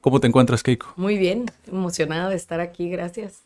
[0.00, 0.92] ¿Cómo te encuentras, Keiko?
[0.96, 3.42] Muy bien, emocionada de estar aquí, gracias.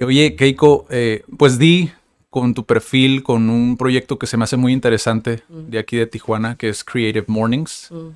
[0.00, 1.90] Oye, Keiko, eh, pues di
[2.30, 6.06] con tu perfil, con un proyecto que se me hace muy interesante de aquí de
[6.06, 7.88] Tijuana, que es Creative Mornings.
[7.90, 8.08] Mm.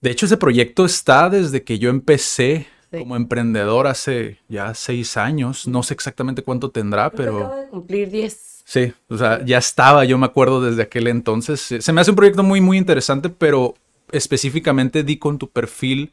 [0.00, 5.66] De hecho, ese proyecto está desde que yo empecé como emprendedor hace ya seis años.
[5.66, 7.38] No sé exactamente cuánto tendrá, pero...
[7.38, 8.62] Acabo de cumplir 10.
[8.64, 11.60] Sí, o sea, ya estaba, yo me acuerdo desde aquel entonces.
[11.60, 13.74] Se me hace un proyecto muy, muy interesante, pero
[14.12, 16.12] específicamente di con tu perfil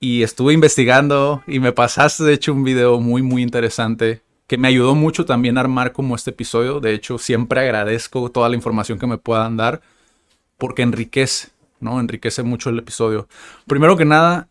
[0.00, 4.66] y estuve investigando y me pasaste, de hecho, un video muy, muy interesante que me
[4.66, 6.80] ayudó mucho también a armar como este episodio.
[6.80, 9.82] De hecho, siempre agradezco toda la información que me puedan dar
[10.58, 12.00] porque enriquece, ¿no?
[12.00, 13.28] Enriquece mucho el episodio.
[13.66, 14.48] Primero que nada,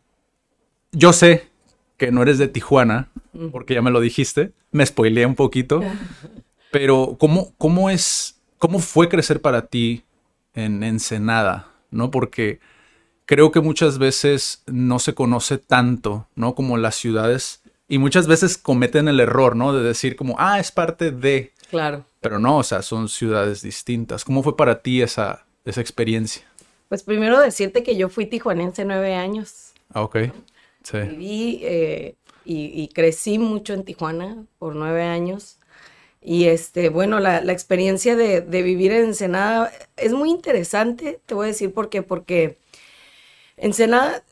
[0.92, 1.50] yo sé
[1.98, 3.10] que no eres de Tijuana,
[3.52, 5.82] porque ya me lo dijiste, me spoileé un poquito,
[6.72, 10.06] pero ¿cómo, cómo es, cómo fue crecer para ti
[10.54, 12.10] en Ensenada, ¿no?
[12.10, 12.60] Porque
[13.30, 16.56] creo que muchas veces no se conoce tanto, ¿no?
[16.56, 19.72] Como las ciudades y muchas veces cometen el error, ¿no?
[19.72, 21.54] De decir como, ah, es parte de...
[21.70, 22.06] Claro.
[22.22, 24.26] Pero no, o sea, son ciudades distintas.
[24.26, 26.42] ¿Cómo fue para ti esa, esa experiencia?
[26.88, 29.74] Pues primero decirte que yo fui tijuanense nueve años.
[29.94, 30.18] Ah, ok.
[30.82, 30.98] Sí.
[30.98, 35.60] Viví eh, y, y crecí mucho en Tijuana por nueve años.
[36.20, 41.36] Y este, bueno, la, la experiencia de, de, vivir en Ensenada es muy interesante, te
[41.36, 42.58] voy a decir por qué, porque
[43.60, 44.24] Ensenada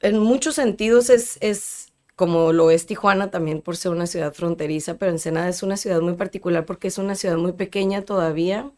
[0.00, 4.98] en muchos sentidos es, es como lo es Tijuana también por ser una ciudad fronteriza,
[4.98, 8.70] pero Ensenada es una ciudad muy particular porque es una ciudad muy pequeña todavía.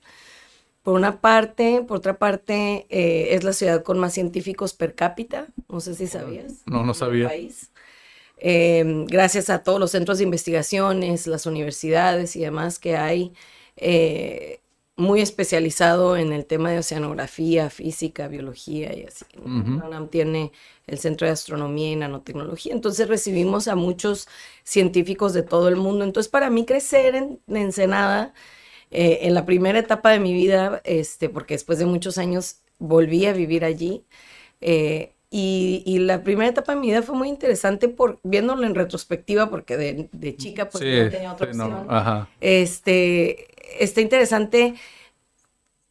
[0.82, 5.46] Por una parte, por otra parte, eh, es la ciudad con más científicos per cápita.
[5.68, 6.62] No sé si sabías.
[6.66, 7.28] No, no sabía.
[7.28, 7.70] País.
[8.44, 13.32] Eh, gracias a todos los centros de investigaciones, las universidades y demás que hay,
[13.76, 14.61] eh,
[15.02, 19.24] muy especializado en el tema de oceanografía, física, biología y así.
[19.36, 19.86] Uh -huh.
[19.86, 20.52] UNAM tiene
[20.86, 24.28] el Centro de Astronomía y Nanotecnología, entonces recibimos a muchos
[24.64, 26.04] científicos de todo el mundo.
[26.04, 28.32] Entonces, para mí crecer en, en Ensenada,
[28.90, 33.26] eh, en la primera etapa de mi vida, este, porque después de muchos años volví
[33.26, 34.04] a vivir allí,
[34.60, 38.74] eh, y, y, la primera etapa de mi vida fue muy interesante por viéndolo en
[38.74, 41.86] retrospectiva, porque de, de chica pues sí, no tenía otra sí, opción.
[41.86, 42.28] no, ajá.
[42.42, 43.48] Este,
[43.78, 44.74] está interesante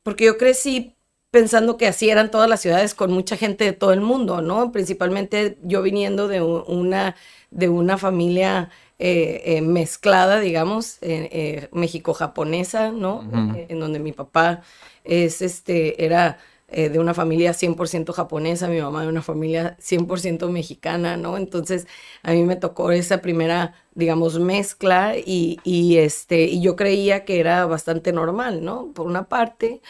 [0.04, 0.96] porque yo crecí
[1.32, 4.72] pensando que así eran todas las ciudades con mucha gente de todo el mundo, ¿no?
[4.72, 7.16] Principalmente yo viniendo de una,
[7.52, 13.20] de una familia eh, eh, mezclada, digamos, eh, México-japonesa, ¿no?
[13.20, 13.66] Uh -huh.
[13.70, 14.62] En donde mi papá
[15.04, 16.38] es, este, era
[16.72, 21.38] eh, de una familia 100% japonesa, mi mamá de una familia 100% mexicana, ¿no?
[21.38, 21.88] Entonces
[22.24, 27.40] a mí me tocó esa primera, digamos, mezcla y, y, este, y yo creía que
[27.40, 28.92] era bastante normal, ¿no?
[28.94, 29.82] Por una parte.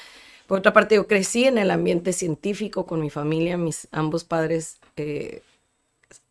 [0.47, 4.79] Por otra parte, yo crecí en el ambiente científico con mi familia, mis ambos padres
[4.97, 5.41] eh,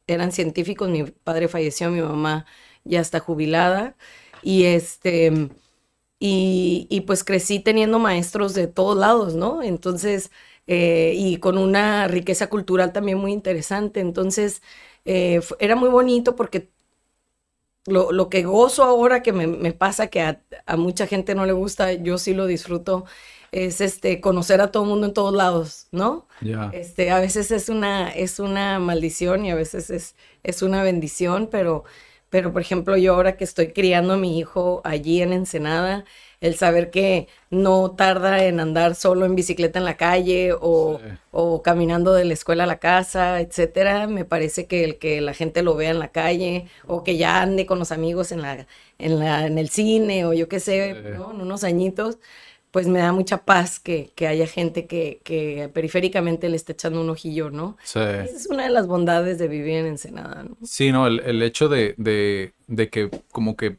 [0.06, 2.46] eran científicos, mi padre falleció, mi mamá
[2.84, 3.96] ya está jubilada
[4.42, 5.50] y este
[6.20, 9.62] y, y, pues crecí teniendo maestros de todos lados, ¿no?
[9.62, 10.30] Entonces,
[10.66, 14.00] eh, y con una riqueza cultural también muy interesante.
[14.00, 14.62] Entonces,
[15.06, 16.70] eh, era muy bonito porque
[17.86, 21.46] lo, lo, que gozo ahora que me, me pasa, que a, a, mucha gente no
[21.46, 23.06] le gusta, yo sí lo disfruto,
[23.52, 26.28] es este, conocer a todo el mundo en todos lados, ¿no?
[26.40, 26.70] Yeah.
[26.72, 31.48] Este, a veces es una, es una maldición y a veces es, es una bendición,
[31.50, 31.84] pero
[32.30, 36.04] pero por ejemplo yo ahora que estoy criando a mi hijo allí en Ensenada,
[36.40, 41.10] el saber que no tarda en andar solo en bicicleta en la calle o, sí.
[41.32, 45.34] o caminando de la escuela a la casa, etcétera, me parece que el que la
[45.34, 48.66] gente lo vea en la calle o que ya ande con los amigos en, la,
[48.98, 51.08] en, la, en el cine o yo qué sé, sí.
[51.16, 51.32] ¿no?
[51.32, 52.18] en unos añitos,
[52.70, 57.00] pues me da mucha paz que, que haya gente que, que, periféricamente le esté echando
[57.00, 57.76] un ojillo, ¿no?
[57.82, 57.98] Sí.
[57.98, 60.56] Esa es una de las bondades de vivir en Ensenada, ¿no?
[60.64, 63.78] Sí, no, el, el hecho de, de, de, que como que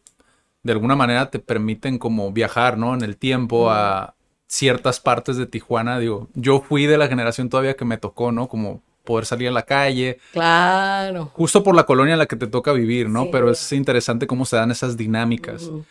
[0.63, 2.93] de alguna manera te permiten como viajar, ¿no?
[2.93, 4.13] En el tiempo a
[4.47, 8.49] ciertas partes de Tijuana, digo, yo fui de la generación todavía que me tocó, ¿no?
[8.49, 10.19] Como poder salir a la calle.
[10.33, 11.31] Claro.
[11.33, 13.23] Justo por la colonia en la que te toca vivir, ¿no?
[13.23, 13.53] Sí, Pero claro.
[13.53, 15.63] es interesante cómo se dan esas dinámicas.
[15.63, 15.83] Uh -huh.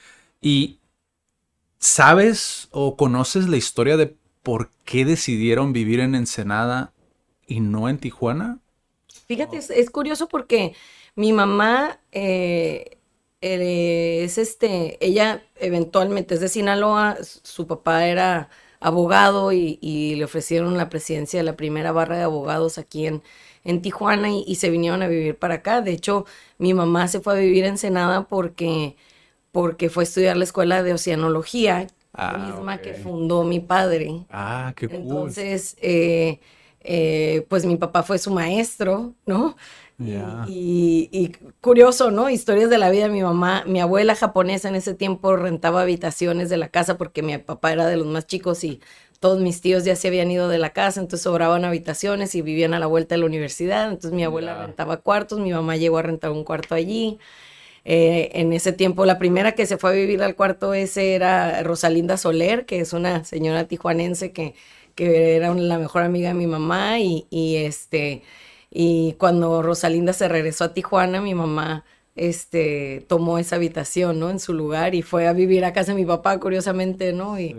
[0.42, 0.79] Y
[1.80, 6.92] ¿Sabes o conoces la historia de por qué decidieron vivir en Ensenada
[7.46, 8.58] y no en Tijuana.
[9.26, 10.74] Fíjate, es, curioso porque
[11.14, 12.98] mi mamá eh,
[13.40, 18.50] eh, es este, ella eventualmente es de Sinaloa, su papá era
[18.80, 23.22] abogado y, le ofrecieron la presidencia de la primera barra de abogados aquí en,
[23.64, 25.80] en Tijuana y, se vinieron a vivir para acá.
[25.82, 26.24] De hecho,
[26.58, 28.96] mi mamá se fue a vivir en Ensenada porque,
[29.52, 34.26] porque fue a estudiar la escuela de oceanología, la ah, misma que fundó mi padre.
[34.30, 34.98] Ah, qué cool.
[35.00, 36.40] Entonces, eh,
[36.80, 39.56] eh, pues mi papá fue su maestro, ¿no?
[40.48, 42.30] Y, curioso, ¿no?
[42.30, 43.08] Historias de la vida.
[43.08, 47.36] Mi mamá, mi abuela japonesa en ese tiempo rentaba habitaciones de la casa porque mi
[47.38, 48.80] papá era de los más chicos y
[49.20, 52.72] todos mis tíos ya se habían ido de la casa, entonces sobraban habitaciones y vivían
[52.72, 53.88] a la vuelta de la universidad.
[53.90, 57.18] Entonces mi abuela rentaba cuartos, mi mamá llegó a rentar un cuarto allí.
[57.84, 61.62] Eh, en ese tiempo, la primera que se fue a vivir al cuarto ese era
[61.62, 64.54] Rosalinda Soler, que es una señora tijuanense que,
[64.94, 68.22] que era la mejor amiga de mi mamá y, y este
[68.70, 71.84] y cuando Rosalinda se regresó a Tijuana, mi mamá
[72.14, 74.30] este, tomó esa habitación, ¿no?
[74.30, 77.38] En su lugar y fue a vivir a casa de mi papá, curiosamente, ¿no?
[77.40, 77.56] Y,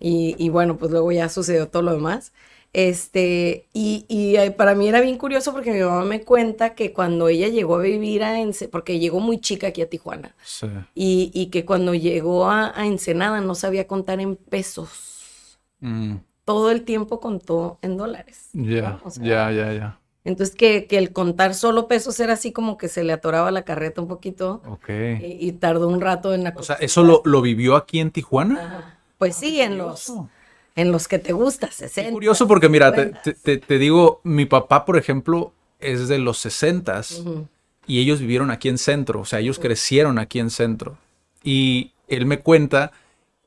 [0.00, 2.32] y, bueno, pues luego ya sucedió todo lo demás.
[2.74, 6.92] Este, y, y, eh, para mí era bien curioso porque mi mamá me cuenta que
[6.92, 10.66] cuando ella llegó a vivir a Ensenada, porque llegó muy chica aquí a Tijuana, sí.
[10.92, 15.60] y, y, que cuando llegó a, Ensenada no sabía contar en pesos.
[15.78, 16.16] Mm.
[16.44, 18.48] Todo el tiempo contó en dólares.
[18.52, 20.00] Ya, ya, ya, ya.
[20.24, 23.62] Entonces, que, que, el contar solo pesos era así como que se le atoraba la
[23.62, 24.62] carreta un poquito.
[24.66, 24.88] Ok.
[25.20, 28.98] Y, tardó un rato en la O sea, ¿eso lo, lo vivió aquí en Tijuana?
[29.16, 30.12] Pues sí, en los,
[30.76, 32.08] en los que te gusta, 60.
[32.08, 37.00] Es curioso porque, mira, te, te, digo, mi papá, por ejemplo, es de los 60
[37.86, 39.20] y ellos vivieron aquí en Centro.
[39.20, 40.96] O sea, ellos crecieron aquí en Centro.
[41.42, 42.92] Y él me cuenta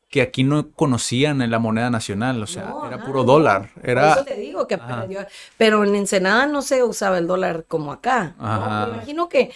[0.10, 3.72] que aquí no conocían la moneda nacional, o sea, era puro dólar.
[3.84, 4.16] Era...
[4.16, 4.80] Por eso te digo que
[5.58, 8.36] pero en Ensenada no se usaba el dólar como acá.
[8.40, 9.52] Me imagino que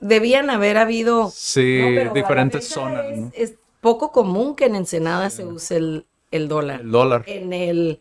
[0.00, 1.82] debían haber habido sí,
[2.14, 3.04] diferentes zonas.
[3.34, 6.80] Es, poco común que en Ensenada se use el, el dólar.
[6.80, 7.24] El dólar.
[7.26, 8.00] En el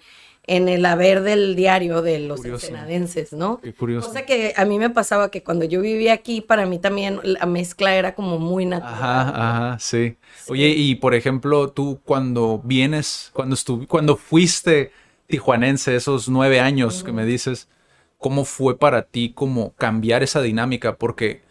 [0.49, 3.59] en el haber del diario de los ensenadenses, ¿no?
[3.61, 4.07] Qué curioso.
[4.07, 7.45] Cosa que a mí me pasaba que cuando yo vivía aquí, para mí también la
[7.45, 8.95] mezcla era como muy natural.
[8.95, 10.17] Ajá, ajá, sí.
[10.47, 14.91] Oye, y por ejemplo, tú cuando vienes, cuando estuve, cuando fuiste
[15.27, 17.69] tijuanense, esos nueve años que me dices,
[18.17, 20.95] ¿cómo fue para ti como cambiar esa dinámica?
[20.95, 21.43] Porque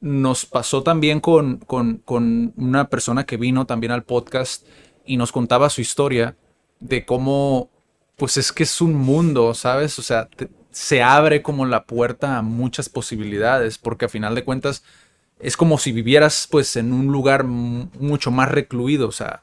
[0.00, 4.66] nos pasó también con, con, con una persona que vino también al podcast
[5.10, 6.36] y nos contaba su historia
[6.78, 7.68] de cómo
[8.16, 9.98] pues es que es un mundo, ¿sabes?
[9.98, 10.28] O sea,
[10.70, 14.84] se abre como la puerta a muchas posibilidades, porque a final de cuentas
[15.40, 19.42] es como si vivieras pues en un lugar mucho más recluido, o sea,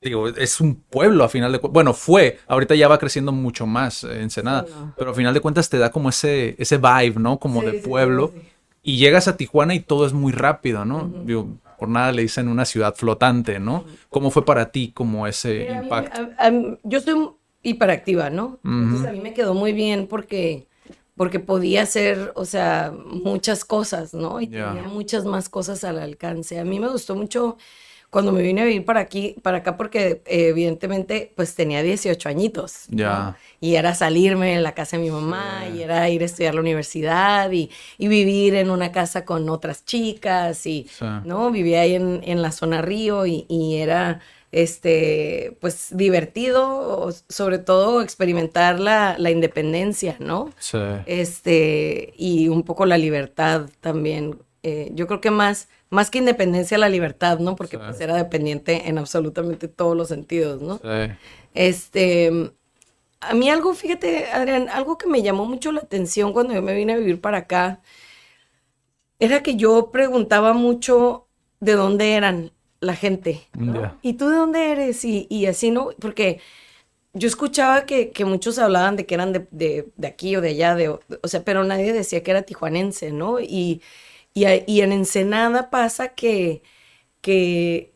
[0.00, 3.66] digo, es un pueblo a final de cuentas, bueno, fue, ahorita ya va creciendo mucho
[3.66, 4.64] más en Ensenada,
[4.96, 7.38] pero a final de cuentas te da como ese, ese vibe, ¿no?
[7.38, 8.32] Como de pueblo,
[8.82, 11.12] y llegas a Tijuana y todo es muy rápido, ¿no?
[11.26, 13.84] Digo, por nada le dicen una ciudad flotante, ¿no?
[14.10, 16.28] ¿Cómo fue para ti como ese impacto?
[16.82, 17.28] yo estoy
[17.62, 18.60] hiperactiva, ¿no?
[18.64, 20.66] Entonces a mí me quedó muy bien porque,
[21.16, 24.40] porque podía hacer, o sea, muchas cosas, ¿no?
[24.40, 26.58] Y tenía muchas más cosas al alcance.
[26.58, 27.56] A mí me gustó mucho
[28.14, 32.84] cuando me vine a vivir para aquí, para acá, porque evidentemente, pues tenía 18 añitos.
[32.88, 33.36] Ya.
[33.60, 36.60] Y era salirme de la casa de mi mamá, y era ir a estudiar la
[36.60, 40.86] universidad, y, y, vivir en una casa con otras chicas, y,
[41.24, 41.50] ¿no?
[41.50, 44.20] Vivía ahí en, en la zona Río, y, y era
[44.52, 50.52] este, pues divertido, sobre todo experimentar la, la, independencia, ¿no?
[50.60, 50.78] Sí.
[51.06, 54.38] Este, y un poco la libertad también.
[54.66, 57.54] Eh, yo creo que más, más que independencia, la libertad, ¿no?
[57.54, 60.78] Porque pues era dependiente en absolutamente todos los sentidos, ¿no?
[60.78, 61.12] Sí.
[61.52, 62.50] Este,
[63.20, 66.74] a mí algo, fíjate, Adrián, algo que me llamó mucho la atención cuando yo me
[66.74, 67.82] vine a vivir para acá,
[69.18, 71.26] era que yo preguntaba mucho
[71.60, 73.42] de dónde eran la gente.
[74.00, 75.04] ¿Y tú de dónde eres?
[75.04, 75.90] Y, así, ¿no?
[76.00, 76.40] Porque
[77.12, 81.00] yo escuchaba que, muchos hablaban de que eran de, aquí o de allá, de, o
[81.24, 83.40] sea, pero nadie decía que era tijuanense, ¿no?
[83.40, 83.82] Y,
[84.34, 86.62] y, en Ensenada pasa que,
[87.20, 87.94] que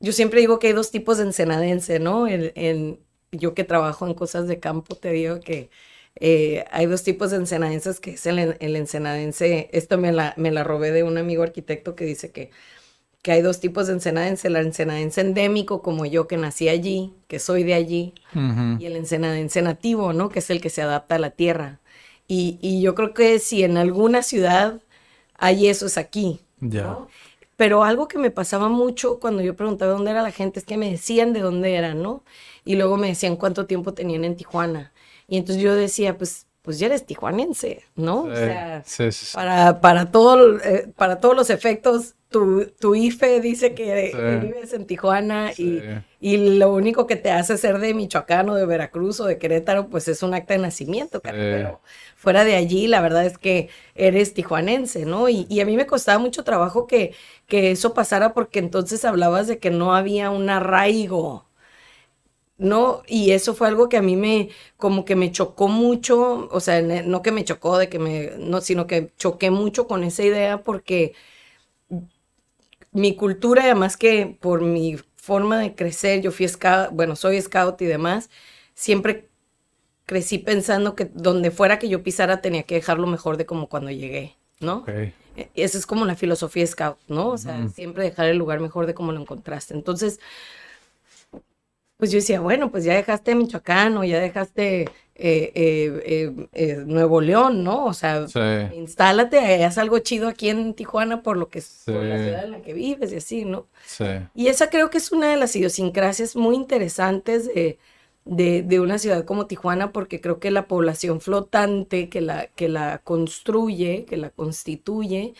[0.00, 2.26] yo siempre digo que hay dos tipos de ensenadense, ¿no?
[2.28, 3.00] En,
[3.32, 5.70] yo que trabajo en cosas de campo, te digo que
[6.16, 10.50] eh, hay dos tipos de ensenadenses, que es el, el ensenadense, esto me la, me
[10.50, 12.50] la robé de un amigo arquitecto que dice que
[13.22, 17.38] que hay dos tipos de ensenadense, el ensenadense endémico, como yo que nací allí, que
[17.38, 18.14] soy de allí,
[18.78, 20.30] y el ensenadense nativo, ¿no?
[20.30, 21.80] Que es el que se adapta a la tierra.
[22.26, 24.80] Y, yo creo que si en alguna ciudad
[25.40, 26.40] hay eso, es aquí.
[27.56, 30.76] pero algo que me pasaba mucho cuando yo preguntaba dónde era la gente es que
[30.76, 32.22] me decían de dónde eran, ¿no?
[32.64, 34.92] Y luego me decían cuánto tiempo tenían en Tijuana.
[35.28, 38.22] Y entonces yo decía, pues, pues ya eres tijuanense, ¿no?
[38.22, 38.82] o sea,
[39.34, 44.86] Para, para, todo, eh, para todos los efectos, tu, tu IFE dice que, vives en
[44.86, 45.82] Tijuana y,
[46.20, 49.88] y, lo único que te hace ser de Michoacán o de Veracruz o de Querétaro,
[49.88, 51.80] pues es un acta de nacimiento, pero
[52.20, 55.28] fuera de allí, la verdad es que eres tijuanense, ¿no?
[55.30, 57.14] Y, a mí me costaba mucho trabajo que,
[57.46, 61.46] que eso pasara porque entonces hablabas de que no había un arraigo,
[62.58, 63.02] ¿no?
[63.06, 66.82] Y eso fue algo que a mí me, como que me chocó mucho, o sea,
[66.82, 70.62] no que me chocó de que me, no, sino que choqué mucho con esa idea
[70.62, 71.14] porque
[72.92, 77.80] mi cultura, además que por mi forma de crecer, yo fui scout, bueno, soy scout
[77.82, 78.30] y demás,
[78.74, 79.29] siempre
[80.10, 83.92] crecí pensando que donde fuera que yo pisara tenía que dejarlo mejor de como cuando
[83.92, 84.84] llegué, ¿no?
[84.88, 85.12] E,
[85.54, 87.28] esa es como la filosofía scout, ¿no?
[87.28, 89.72] O sea, siempre dejar el lugar mejor de como lo encontraste.
[89.72, 90.18] Entonces,
[91.96, 94.80] pues yo decía, bueno, pues ya dejaste Michoacán o ya dejaste
[95.14, 97.84] eh, eh, eh, Nuevo León, ¿no?
[97.84, 98.26] O sea,
[98.74, 102.50] instálate, haz algo chido aquí en Tijuana por lo que es por la ciudad en
[102.50, 103.68] la que vives y así, ¿no?
[103.86, 104.06] Sí.
[104.34, 107.78] Y esa creo que es una de las idiosincrasias muy interesantes de,
[108.24, 112.98] de, una ciudad como Tijuana, porque creo que la población flotante que la, que la
[112.98, 115.34] construye, que la constituye,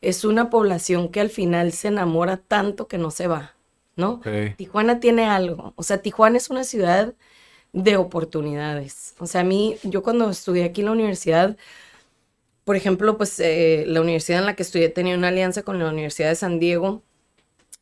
[0.00, 3.54] es una población que al final se enamora tanto que no se va.
[3.96, 4.20] ¿no?
[4.56, 7.14] Tijuana tiene algo, o sea, Tijuana es una ciudad
[7.72, 9.14] de oportunidades.
[9.18, 11.56] O sea, a mí, yo cuando estudié aquí en la universidad,
[12.64, 15.88] por ejemplo, pues eh, la universidad en la que estudié tenía una alianza con la
[15.88, 17.02] Universidad de San Diego.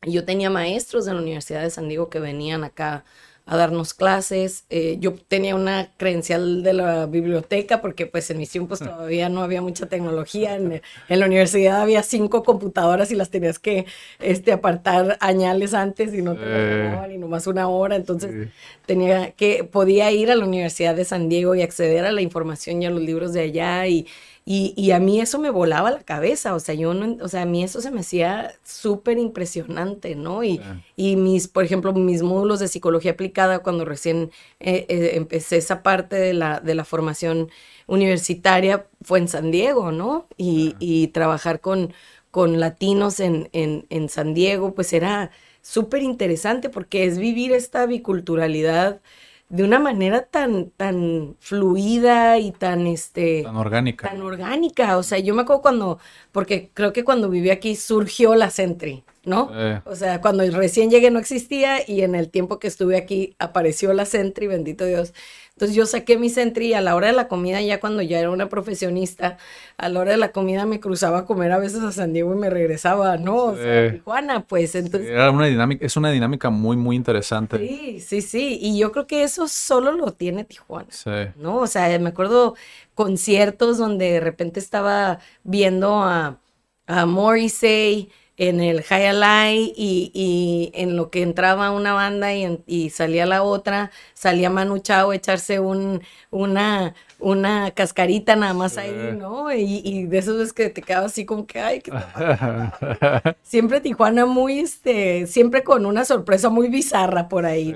[0.03, 3.05] Y yo tenía maestros de la Universidad de San Diego que venían acá
[3.49, 4.65] a darnos clases.
[4.69, 9.43] Eh, yo tenía una credencial de la biblioteca porque pues en mis tiempos todavía no
[9.43, 10.55] había mucha tecnología.
[10.55, 13.87] En, la universidad había cinco computadoras y las tenías que
[14.21, 17.97] este, apartar añales antes y no te daban ni nomás una hora.
[17.97, 18.49] Entonces
[18.85, 22.83] tenía que, podía ir a la Universidad de San Diego y acceder a la información
[22.83, 24.07] y a los libros de allá y
[24.51, 27.45] y, a mí eso me volaba la cabeza, o sea, yo no, o sea, a
[27.45, 30.43] mí eso se me hacía súper impresionante, ¿no?
[30.43, 30.59] Y,
[30.97, 35.83] y mis, por ejemplo, mis módulos de psicología aplicada, cuando recién eh, eh, empecé esa
[35.83, 37.51] parte de la, de la formación
[37.87, 40.29] universitaria, fue en San Diego, ¿no?
[40.39, 41.93] Y, y trabajar con,
[42.31, 47.85] con latinos en, en, en San Diego, pues era súper interesante porque es vivir esta
[47.85, 49.03] biculturalidad
[49.49, 53.43] de una manera tan, tan fluida y tan, este...
[53.45, 54.09] Tan orgánica.
[54.09, 54.99] Tan orgánica.
[54.99, 55.99] O sea, yo me acuerdo cuando,
[56.33, 59.51] porque creo que cuando viví aquí surgió la Sentry, ¿no?
[59.85, 63.95] O sea, cuando recién llegué no existía y en el tiempo que estuve aquí apareció
[63.95, 65.15] la Sentry, bendito Dios.
[65.59, 68.21] Entonces yo saqué mi Sentry y a la hora de la comida, ya cuando ya
[68.21, 69.39] era una profesionista,
[69.77, 72.33] a la hora de la comida me cruzaba a comer a veces a San Diego
[72.33, 73.37] y me regresaba, ¿no?
[73.39, 75.11] O sea, Tijuana, pues entonces...
[75.11, 77.59] Era una dinámica, es una dinámica muy, muy interesante.
[77.59, 78.57] Sí, sí, sí.
[78.63, 80.87] Y yo creo que eso solo lo tiene Tijuana.
[80.91, 81.11] Sí.
[81.35, 81.57] ¿No?
[81.57, 82.55] O sea, me acuerdo
[82.95, 86.39] conciertos donde de repente estaba viendo a,
[86.87, 92.91] a Morrissey en el High y, y en lo que entraba una banda y, y,
[92.91, 99.17] salía la otra, salía Manu Chao a echarse un, una, una cascarita nada más ahí,
[99.19, 99.53] ¿no?
[99.53, 101.83] Y, y de eso es que te quedabas así como que, ay,
[103.43, 107.75] siempre Tijuana muy, este, siempre con una sorpresa muy bizarra por ahí.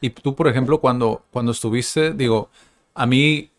[0.00, 2.50] Y tú, por ejemplo, cuando, cuando estuviste, digo,
[2.92, 3.50] a mí,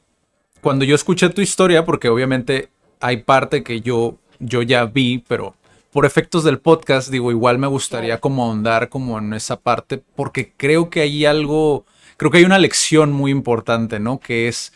[0.61, 2.67] cuando yo escuché tu historia, porque obviamente
[2.99, 5.55] hay parte que yo, yo ya vi, pero
[5.93, 10.51] por efectos del podcast, digo, igual me gustaría como ahondar como en esa parte, porque
[10.57, 11.85] creo que hay algo,
[12.17, 14.19] creo que hay una lección muy importante, ¿no?
[14.19, 14.73] Que es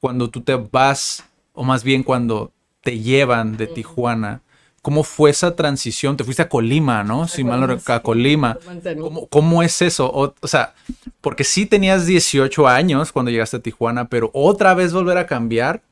[0.00, 1.24] cuando tú te vas,
[1.54, 4.42] o más bien cuando te llevan de Tijuana,
[4.80, 6.16] ¿cómo fue esa transición?
[6.16, 7.26] Te fuiste a Colima, ¿no?
[7.26, 8.56] Si mal no recuerdo, a Colima.
[9.00, 10.06] ¿Cómo, ¿Cómo, es eso?
[10.06, 10.74] O, o, sea,
[11.20, 15.82] porque sí tenías 18 años cuando llegaste a Tijuana, pero otra vez volver a cambiar.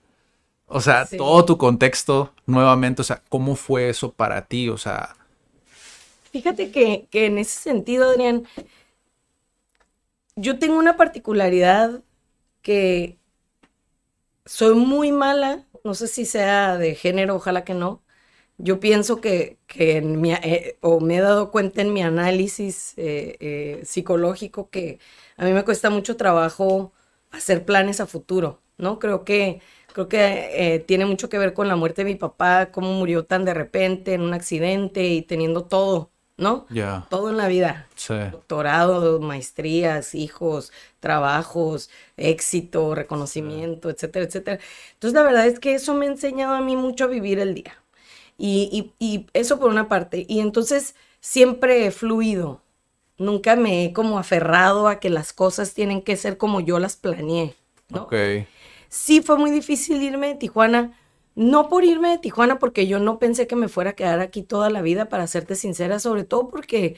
[0.68, 4.68] O sea, todo tu contexto nuevamente, o sea, ¿cómo fue eso para ti?
[4.68, 5.16] O sea...
[6.30, 8.44] Fíjate que, que en ese sentido, Adrián,
[10.36, 12.02] yo tengo una particularidad
[12.62, 13.18] que
[14.44, 18.02] soy muy mala, no sé si sea de género, ojalá que no.
[18.58, 22.94] Yo pienso que, que en mi, eh, o me he dado cuenta en mi análisis
[22.98, 24.98] eh, eh, psicológico que
[25.36, 26.92] a mí me cuesta mucho trabajo
[27.30, 28.98] hacer planes a futuro, ¿no?
[28.98, 29.60] Creo que
[29.98, 33.24] Creo que eh, tiene mucho que ver con la muerte de mi papá, cómo murió
[33.24, 36.66] tan de repente en un accidente y teniendo todo, ¿no?
[36.70, 37.08] Ya.
[37.10, 37.88] Todo en la vida.
[37.96, 38.14] Sí.
[38.30, 44.60] Doctorado, maestrías, hijos, trabajos, éxito, reconocimiento, etcétera, etcétera.
[44.92, 47.54] Entonces, la verdad es que eso me ha enseñado a mí mucho a vivir el
[47.54, 47.82] día.
[48.36, 50.26] Y, y, eso por una parte.
[50.28, 52.62] Y entonces siempre he fluido.
[53.16, 56.94] Nunca me he como aferrado a que las cosas tienen que ser como yo las
[56.94, 57.56] planeé.
[57.88, 58.02] ¿no?
[58.02, 58.14] Ok.
[58.88, 60.98] Sí fue muy difícil irme de Tijuana.
[61.34, 64.42] No por irme de Tijuana, porque yo no pensé que me fuera a quedar aquí
[64.42, 66.96] toda la vida, para serte sincera, sobre todo porque,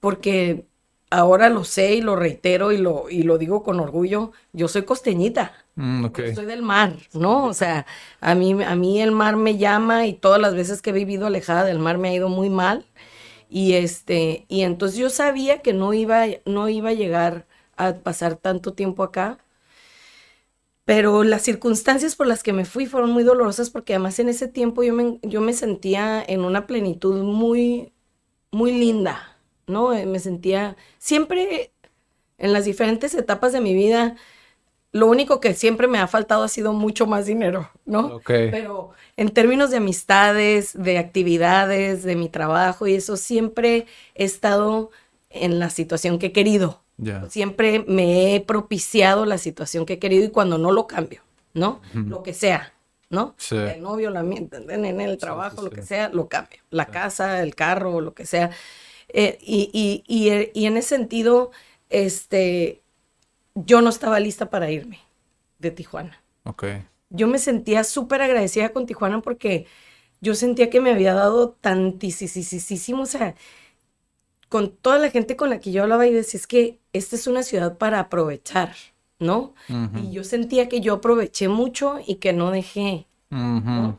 [0.00, 0.66] porque
[1.10, 4.84] ahora lo sé y lo reitero y lo, y lo digo con orgullo, yo soy
[4.84, 5.54] costeñita.
[5.76, 7.46] Mm, Yo soy del mar, ¿no?
[7.46, 7.86] O sea,
[8.20, 11.26] a mí, a mí el mar me llama y todas las veces que he vivido
[11.26, 12.86] alejada del mar me ha ido muy mal.
[13.48, 17.46] Y este, y entonces yo sabía que no iba, no iba a llegar
[17.76, 19.38] a pasar tanto tiempo acá.
[20.90, 24.48] Pero las circunstancias por las que me fui fueron muy dolorosas porque además en ese
[24.48, 27.92] tiempo yo me, yo me sentía en una plenitud muy,
[28.50, 29.90] muy linda, ¿no?
[29.90, 31.70] Me sentía siempre
[32.38, 34.16] en las diferentes etapas de mi vida
[34.90, 38.20] lo único que siempre me ha faltado ha sido mucho más dinero, ¿no?
[38.24, 44.90] Pero en términos de amistades, de actividades, de mi trabajo y eso, siempre he estado
[45.28, 46.82] en la situación que he querido.
[47.28, 51.22] Siempre me he propiciado la situación que he querido y cuando no lo cambio,
[51.54, 51.80] ¿no?
[51.94, 52.72] Lo que sea,
[53.08, 53.34] ¿no?
[53.38, 53.56] Sí.
[53.56, 56.60] El novio, la, en el trabajo, sí, lo que sea, lo cambio.
[56.70, 58.50] La casa, el carro, lo que sea.
[59.08, 61.50] Eh, y, y- y, y en ese sentido,
[61.88, 62.82] este,
[63.54, 65.00] yo no estaba lista para irme
[65.58, 66.22] de Tijuana.
[66.44, 66.64] Ok.
[67.10, 69.66] Yo me sentía súper agradecida con Tijuana porque
[70.20, 73.34] yo sentía que me había dado tantísimo, o sea,
[74.50, 77.26] con toda la gente con la que yo hablaba y decía, es que esta es
[77.26, 78.74] una ciudad para aprovechar,
[79.18, 79.54] ¿no?
[79.96, 83.06] Y yo sentía que yo aproveché mucho y que no dejé.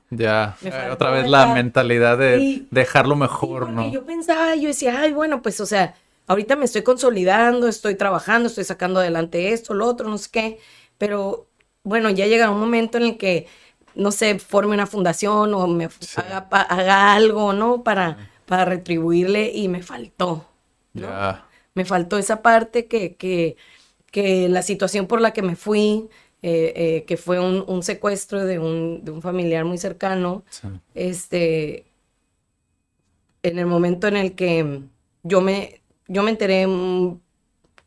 [0.09, 0.57] Ya.
[0.91, 2.67] Otra vez la mentalidad de Sí.
[2.69, 3.89] dejarlo Sí, mejor, ¿no?
[3.91, 5.95] yo pensaba, yo decía, ay, bueno, pues, o sea,
[6.27, 10.59] ahorita me estoy consolidando, estoy trabajando, estoy sacando adelante esto, lo otro, no sé qué,
[10.97, 11.47] pero
[11.83, 13.47] bueno, ya llega un momento en el que,
[13.95, 17.83] no sé, forme una fundación o me haga, pa- haga algo, ¿no?
[17.83, 18.17] Para,
[18.51, 20.45] para retribuirle y me faltó.
[21.73, 23.55] Me faltó esa parte que, que,
[24.11, 26.09] que la situación por la que me fui,
[26.41, 30.67] eh, eh, que fue un, un secuestro de un, de un familiar muy cercano, Sí.
[30.95, 31.85] este,
[33.43, 34.81] en el momento en el que
[35.23, 36.67] yo me, yo me enteré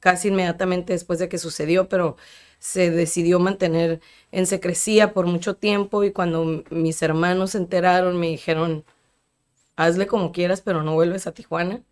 [0.01, 2.17] casi inmediatamente después de que sucedió, pero
[2.59, 4.01] se decidió mantener
[4.33, 8.85] en secrecía por mucho tiempo y cuando mis hermanos se enteraron me dijeron,
[9.77, 11.83] hazle como quieras, pero no vuelves a Tijuana.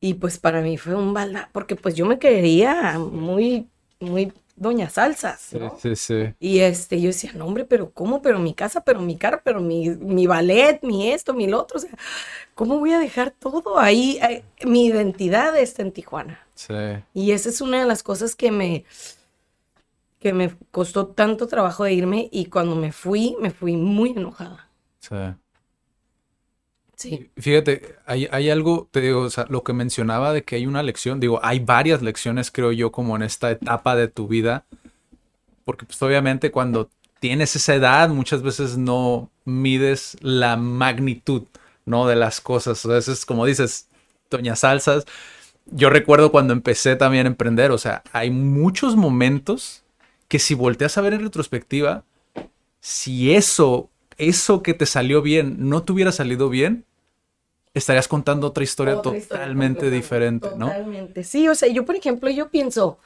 [0.00, 4.90] Y pues para mí fue un balda, porque pues yo me creía muy, muy doña
[4.90, 5.78] salsas, Sí, ¿no?
[5.78, 6.34] sí, sí.
[6.40, 8.20] Y este, yo decía, no, hombre, pero ¿cómo?
[8.20, 11.78] Pero mi casa, pero mi carro, pero mi, mi ballet, mi esto, mi lo otro.
[11.78, 11.90] O sea,
[12.54, 14.18] ¿cómo voy a dejar todo ahí?
[14.22, 16.46] Ahí, Mi identidad está en Tijuana.
[16.54, 16.74] Sí.
[17.14, 18.84] Y esa es una de las cosas que me,
[20.18, 22.28] que me costó tanto trabajo de irme.
[22.32, 24.68] Y cuando me fui, me fui muy enojada.
[25.00, 25.14] Sí.
[27.04, 27.30] Sí.
[27.36, 30.82] Fíjate, hay, hay algo, te digo, o sea, lo que mencionaba de que hay una
[30.82, 34.64] lección, digo, hay varias lecciones, creo yo, como en esta etapa de tu vida,
[35.66, 36.88] porque pues obviamente cuando
[37.20, 41.42] tienes esa edad, muchas veces no mides la magnitud,
[41.84, 42.06] ¿no?
[42.06, 43.88] De las cosas, a veces, como dices,
[44.30, 45.04] Doña Salsas,
[45.66, 49.84] yo recuerdo cuando empecé también a emprender, o sea, hay muchos momentos
[50.28, 52.04] que si volteas a ver en retrospectiva,
[52.80, 56.86] si eso, eso que te salió bien, no te hubiera salido bien,
[57.74, 60.68] estarías contando otra historia Otra totalmente diferente, ¿no?
[60.68, 61.24] Totalmente.
[61.24, 62.98] Sí, o sea, yo, por ejemplo, yo pienso,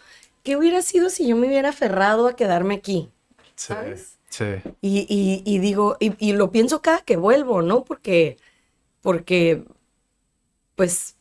[0.42, 3.10] ¿qué hubiera sido si yo me hubiera aferrado a quedarme aquí?
[3.56, 4.18] Sí, ¿sabes?
[4.28, 4.44] sí,
[4.80, 7.84] Y, y- y digo, y, y lo pienso cada que vuelvo, ¿no?
[7.84, 8.36] Porque,
[9.02, 9.64] porque,
[10.74, 11.16] pues,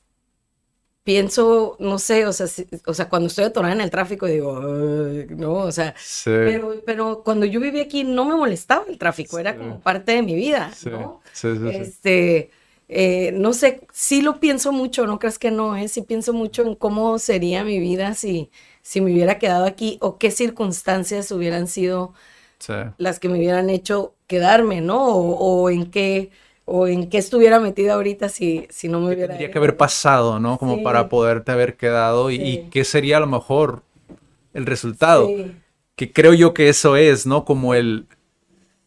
[1.03, 4.59] pienso, no sé, o sea, si- o sea, cuando estoy atorada en el tráfico, digo,
[4.61, 9.39] no, o sea, sí, pero, pero cuando yo vivía aquí no me molestaba el tráfico,
[9.39, 11.21] era como parte de mi vida, sí, ¿no?
[11.33, 11.69] sí, sí, sí.
[11.69, 12.51] Este,
[12.89, 15.87] eh, no sé, sí lo pienso mucho, no creas que no, ¿eh?
[15.87, 18.49] Sí pienso mucho en cómo sería mi vida si,
[18.81, 22.13] si me hubiera quedado aquí o qué circunstancias hubieran sido
[22.59, 22.73] sí.
[22.97, 25.05] las que me hubieran hecho quedarme, ¿no?
[25.05, 26.31] O, o en qué,
[26.65, 29.77] o en qué estuviera metida ahorita si, si no me ¿Qué hubiera tendría que haber
[29.77, 30.57] pasado, ¿no?
[30.57, 30.81] Como Sí.
[30.83, 33.83] para poderte haber quedado y, y qué sería a lo mejor
[34.53, 35.29] el resultado.
[35.95, 37.43] Que creo yo que eso es, ¿no?
[37.43, 38.07] Como el...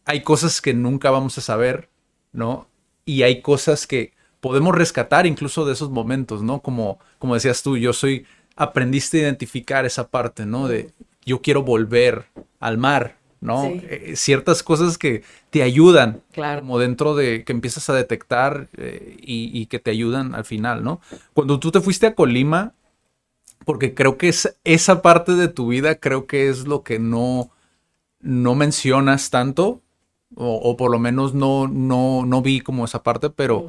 [0.05, 1.89] Hay cosas que nunca vamos a saber,
[2.31, 2.67] ¿no?
[3.05, 6.61] Y hay cosas que podemos rescatar incluso de esos momentos, ¿no?
[6.61, 8.25] Como, como decías tú, yo soy...
[8.57, 10.67] Aprendiste a identificar esa parte, ¿no?
[10.67, 10.91] De
[11.25, 12.25] yo quiero volver
[12.59, 13.63] al mar, ¿no?
[13.63, 13.81] Sí.
[13.89, 16.59] Eh, ciertas cosas que te ayudan, Claro.
[16.61, 20.83] como dentro de que empiezas a detectar eh, y, y que te ayudan al final,
[20.83, 20.99] ¿no?
[21.33, 22.73] Cuando tú te fuiste a Colima,
[23.65, 27.51] porque creo que es, esa parte de tu vida creo que es lo que no,
[28.19, 29.81] no mencionas tanto,
[30.35, 33.67] o, por lo menos no, no, no vi como esa parte, pero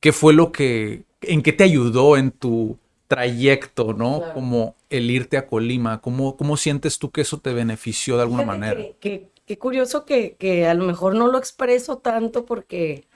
[0.00, 2.78] ¿qué fue lo que, en qué te ayudó en tu
[3.08, 4.22] trayecto, ¿no?
[4.32, 8.44] Como el irte a Colima, ¿cómo, ¿cómo sientes tú que eso te benefició de alguna
[8.44, 8.80] manera?
[9.00, 13.06] Qué curioso que, que, a lo mejor no lo expreso tanto porque,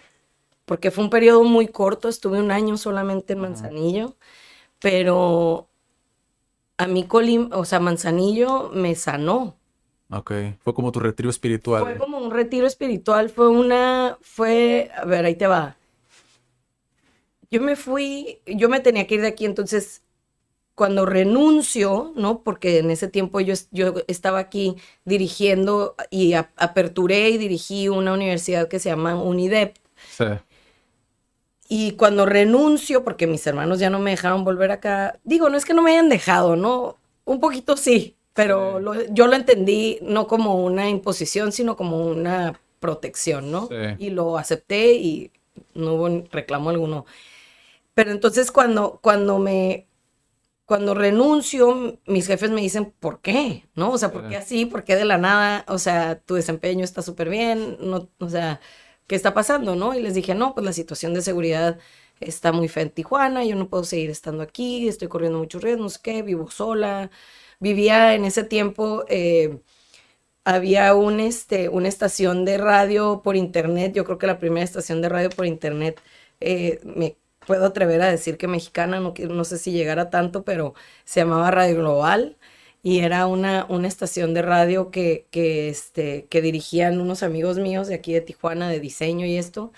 [0.65, 4.17] porque fue un periodo muy corto, estuve un año solamente en Manzanillo,
[4.81, 5.69] pero
[6.77, 9.57] a mí Colima, o sea, Manzanillo me sanó.
[10.11, 11.83] Ok, fue como tu retiro espiritual.
[11.83, 15.77] Fue como un retiro espiritual, fue una, fue, a ver, ahí te va
[17.51, 20.03] yo me fui, yo me tenía que ir de aquí, entonces
[20.75, 22.43] cuando renuncio, ¿no?
[22.43, 28.69] Porque en ese tiempo yo, yo estaba aquí dirigiendo y aperturé y dirigí una universidad
[28.69, 29.75] que se llama UNIDEP.
[30.11, 30.25] Sí.
[31.69, 35.65] Y cuando renuncio, porque mis hermanos ya no me dejaron volver acá, digo, no es
[35.65, 36.99] que no me hayan dejado, ¿no?
[37.25, 43.51] Un poquito sí, pero yo lo entendí no como una imposición, sino como una protección,
[43.51, 43.69] ¿no?
[43.69, 43.75] Sí.
[43.99, 45.33] Y lo acepté y
[45.75, 47.07] no hubo reclamo alguno.
[47.95, 49.89] Pero entonces cuando, cuando me,
[50.67, 53.65] cuando renuncio, mis jefes me dicen, ¿por qué?
[53.75, 53.91] ¿No?
[53.93, 54.67] O sea, ¿por qué así?
[54.67, 55.65] ¿Por qué de la nada?
[55.69, 58.61] O sea, tu desempeño está súper bien, no, o sea,
[59.07, 59.77] ¿qué está pasando?
[59.77, 59.95] ¿No?
[59.95, 61.79] Y les dije, no, pues la situación de seguridad
[62.21, 65.99] está muy fea en Tijuana, yo no puedo seguir estando aquí, estoy corriendo muchos riesgos,
[65.99, 67.11] qué, vivo sola.
[67.61, 69.61] Vivía en ese tiempo, eh,
[70.45, 75.03] había un, este, una estación de radio por internet, yo creo que la primera estación
[75.03, 76.01] de radio por internet
[76.41, 80.75] eh, me puedo atrever a decir que mexicana, no, no sé si llegara tanto, pero
[81.05, 82.37] se llamaba Radio Global
[82.83, 87.89] y era una, una estación de radio que, que, este, que dirigían unos amigos míos
[87.89, 89.73] de aquí de Tijuana de diseño y esto.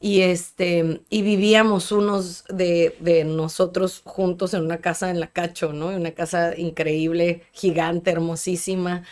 [0.00, 2.94] Y, este, y vivíamos unos de,
[3.26, 5.88] nosotros juntos en una casa en la Cacho, ¿no?
[5.88, 9.04] Una casa increíble, gigante, hermosísima.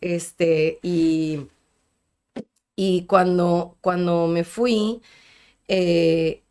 [0.00, 1.48] Este, y,
[2.76, 5.02] y cuando, cuando me fui,
[5.68, 6.42] eh,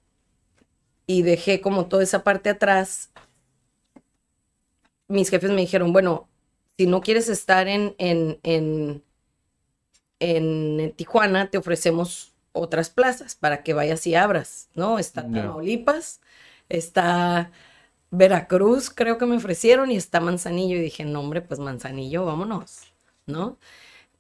[1.08, 3.12] y dejé como toda esa parte atrás,
[5.08, 6.28] mis jefes me dijeron, bueno,
[6.78, 9.04] si no quieres estar en, en, en,
[10.20, 14.98] en, Tijuana, te ofrecemos otras plazas para que vayas y abras, ¿no?
[14.98, 16.22] Está Tamaulipas,
[16.70, 17.52] está
[18.12, 20.78] Veracruz, creo que me ofrecieron, y está Manzanillo.
[20.78, 22.94] Y dije, no, hombre, pues Manzanillo, vámonos,
[23.26, 23.58] ¿no?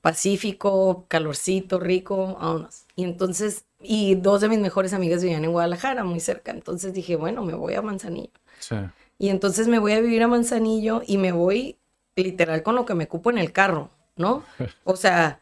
[0.01, 2.85] Pacífico, calorcito, rico, vámonos.
[2.95, 6.51] Y entonces, y dos de mis mejores amigas vivían en Guadalajara, muy cerca.
[6.51, 8.39] Entonces dije, bueno, me voy a Manzanillo.
[8.59, 8.75] Sí.
[9.17, 11.77] Y entonces me voy a vivir a Manzanillo y me voy
[12.15, 14.43] literal con lo que me cupo en el carro, ¿no?
[14.83, 15.39] O sea,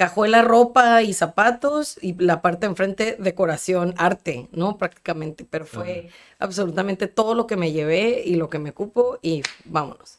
[0.00, 4.78] cajuela, ropa y zapatos y la parte enfrente, decoración, arte, ¿no?
[4.78, 6.08] Prácticamente, pero fue
[6.38, 10.18] absolutamente todo lo que me llevé y lo que me cupo y vámonos.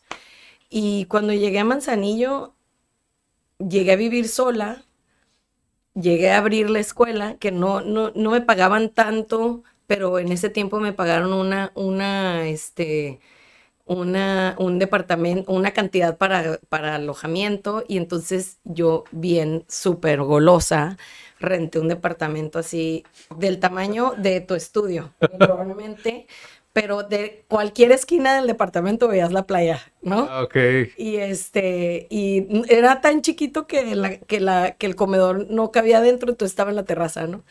[0.69, 2.53] Y cuando llegué a Manzanillo,
[3.57, 4.85] llegué a vivir sola
[5.95, 10.51] llegué a abrir la escuela, que no, no, no me pagaban tanto, pero en ese
[10.51, 13.19] tiempo me pagaron una, una, este,
[13.85, 20.97] una, un departamento, una cantidad para, para alojamiento y entonces yo bien súper golosa
[21.39, 23.03] renté un departamento así
[23.37, 26.27] del tamaño de tu estudio, probablemente,
[26.73, 30.27] pero de cualquier esquina del departamento veías la playa, ¿no?
[30.29, 30.55] Ah, ok.
[30.97, 35.97] Y este, y era tan chiquito que, la, que, la, que el comedor no cabía
[35.97, 37.43] adentro, entonces estaba en la terraza, ¿no?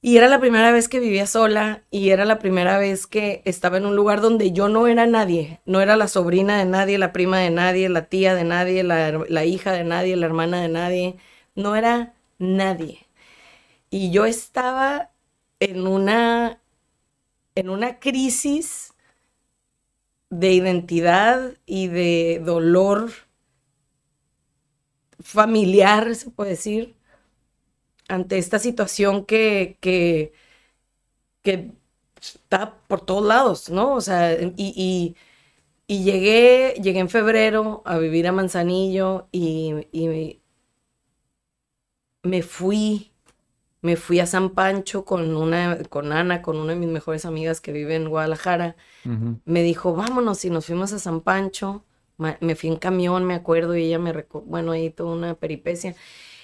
[0.00, 3.78] Y era la primera vez que vivía sola y era la primera vez que estaba
[3.78, 7.12] en un lugar donde yo no era nadie, no era la sobrina de nadie, la
[7.12, 10.68] prima de nadie, la tía de nadie, la, la hija de nadie, la hermana de
[10.68, 11.16] nadie,
[11.56, 13.06] no era nadie.
[13.90, 15.10] Y yo estaba
[15.60, 16.60] en una
[17.54, 18.94] en una crisis
[20.30, 23.10] de identidad y de dolor
[25.20, 26.94] familiar, se puede decir,
[28.08, 30.32] ante esta situación que, que,
[32.20, 33.94] está por todos lados, ¿no?
[33.94, 35.16] O sea, y,
[35.88, 40.40] llegué, llegué en febrero a vivir a Manzanillo y, y
[42.22, 43.12] me fui
[43.80, 47.60] me fui a San Pancho con una, con Ana, con una de mis mejores amigas
[47.60, 48.76] que vive en Guadalajara.
[49.44, 51.84] Me dijo, vámonos, y nos fuimos a San Pancho.
[52.40, 54.12] Me fui en camión, me acuerdo, y ella me,
[54.44, 55.94] bueno, ahí toda una peripecia.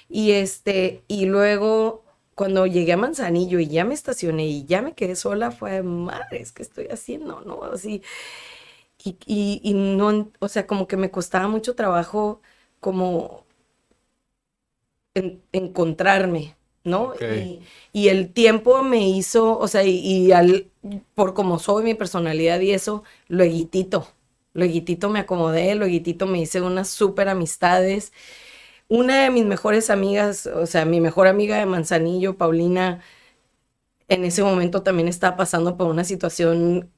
[0.09, 4.95] Y este, y luego cuando llegué a Manzanillo y ya me estacioné y ya me
[4.95, 7.40] quedé sola, fue, madre, ¿qué estoy haciendo?
[7.43, 7.64] ¿No?
[7.64, 8.03] Así,
[9.05, 12.40] y, y, y no, o sea, como que me costaba mucho trabajo
[12.81, 13.45] como
[15.53, 17.12] encontrarme, ¿no?
[17.93, 20.71] Y, el tiempo me hizo, o sea, y, al,
[21.14, 24.07] por como soy mi personalidad y eso, luego,
[24.53, 28.12] luego me acomodé, luego me hice unas súper amistades,
[28.88, 33.01] una de mis mejores amigas, o sea, mi mejor amiga de Manzanillo, Paulina,
[34.09, 36.90] en ese momento también estaba pasando por una situación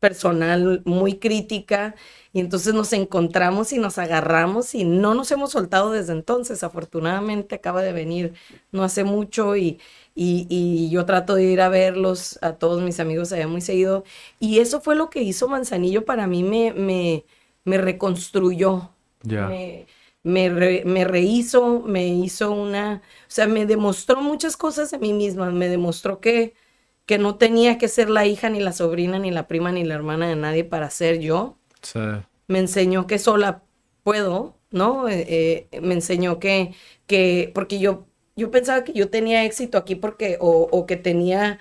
[0.00, 1.94] personal muy crítica
[2.32, 6.62] y entonces nos encontramos y nos agarramos y no nos hemos soltado desde entonces.
[6.62, 8.34] Afortunadamente acaba de venir
[8.72, 9.80] no hace mucho y,
[10.14, 14.04] y, yo trato de ir a verlos a todos mis amigos allá muy seguido.
[14.38, 17.24] Y eso fue lo que hizo Manzanillo para mí, me, me,
[17.64, 18.90] me reconstruyó.
[19.24, 19.86] Me,
[20.26, 20.50] me,
[20.84, 25.68] me rehizo, me hizo una, o sea, me demostró muchas cosas a mí misma, me
[25.68, 26.54] demostró que,
[27.06, 29.94] que no tenía que ser la hija, ni la sobrina, ni la prima, ni la
[29.94, 31.58] hermana de nadie para ser yo.
[32.48, 33.64] Me enseñó que sola
[34.04, 35.08] puedo, ¿no?
[35.08, 36.74] Eh, eh, me enseñó que,
[37.06, 41.58] que, porque yo, yo pensaba que yo tenía éxito aquí porque, o, o que tenía,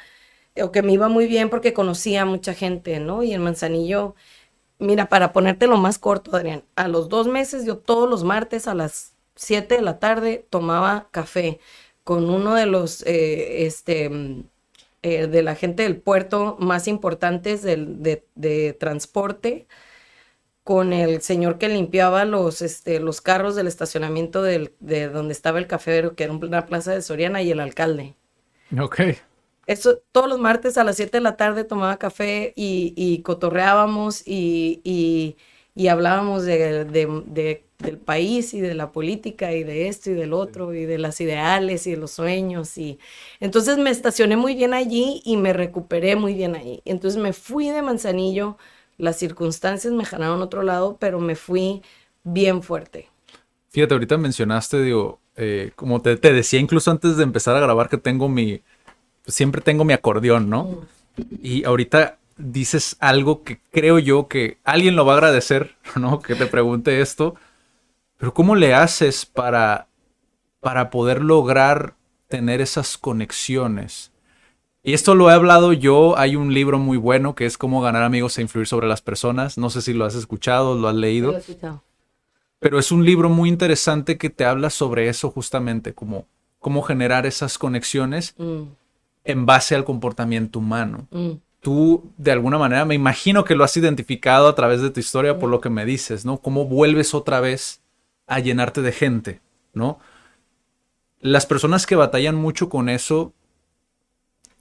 [0.62, 3.23] o que me iba muy bien porque conocía a mucha gente, ¿no?
[3.23, 4.15] Y en Manzanillo,
[4.79, 8.67] mira, para ponerte lo más corto, Adrián, a los dos meses yo todos los martes
[8.67, 11.59] a las 7 de la tarde tomaba café
[12.03, 14.11] con uno de los, eh, este,
[15.01, 19.67] eh, de la gente del puerto más importantes de, transporte,
[20.63, 25.67] con el señor que limpiaba los, este, los carros del estacionamiento de donde estaba el
[25.67, 28.15] café, que era una plaza de Soriana, y el alcalde.
[28.79, 29.01] Ok.
[29.67, 35.36] Eso, todos los martes a las 7 de la tarde tomaba café y, cotorreábamos y,
[35.89, 36.86] hablábamos de,
[37.80, 41.19] del país y de la política y de esto y del otro y de las
[41.19, 42.99] ideales y de los sueños y
[43.39, 46.82] entonces me estacioné muy bien allí y me recuperé muy bien allí.
[46.86, 48.58] Entonces me fui de Manzanillo,
[48.97, 51.82] las circunstancias me jalaron otro lado, pero me fui
[52.23, 53.10] bien fuerte.
[53.69, 57.89] Fíjate, ahorita mencionaste, digo, eh, como te, te, decía incluso antes de empezar a grabar
[57.89, 58.62] que tengo mi,
[59.27, 60.63] siempre tengo mi acordeón, ¿no?
[61.17, 61.23] Mm.
[61.41, 66.19] Y ahorita dices algo que creo yo que alguien lo va a agradecer, ¿no?
[66.19, 67.35] Que te pregunte esto
[68.17, 69.88] pero ¿cómo le haces para,
[70.59, 71.95] para poder lograr
[72.27, 74.11] tener esas conexiones?
[74.83, 78.03] Y esto lo he hablado yo, hay un libro muy bueno que es Cómo ganar
[78.03, 79.57] amigos e influir sobre las personas.
[79.57, 81.31] No sé si lo has escuchado, lo has leído.
[81.31, 81.83] Lo he escuchado.
[82.59, 86.27] Pero es un libro muy interesante que te habla sobre eso justamente, como
[86.59, 88.63] cómo generar esas conexiones mm.
[89.25, 91.07] En base al comportamiento humano.
[91.11, 91.31] Mm.
[91.59, 95.39] Tú, de alguna manera, me imagino que lo has identificado a través de tu historia
[95.39, 95.51] por mm.
[95.51, 96.38] lo que me dices, ¿no?
[96.38, 97.81] Cómo vuelves otra vez
[98.27, 99.41] a llenarte de gente,
[99.73, 99.99] ¿no?
[101.19, 103.33] Las personas que batallan mucho con eso,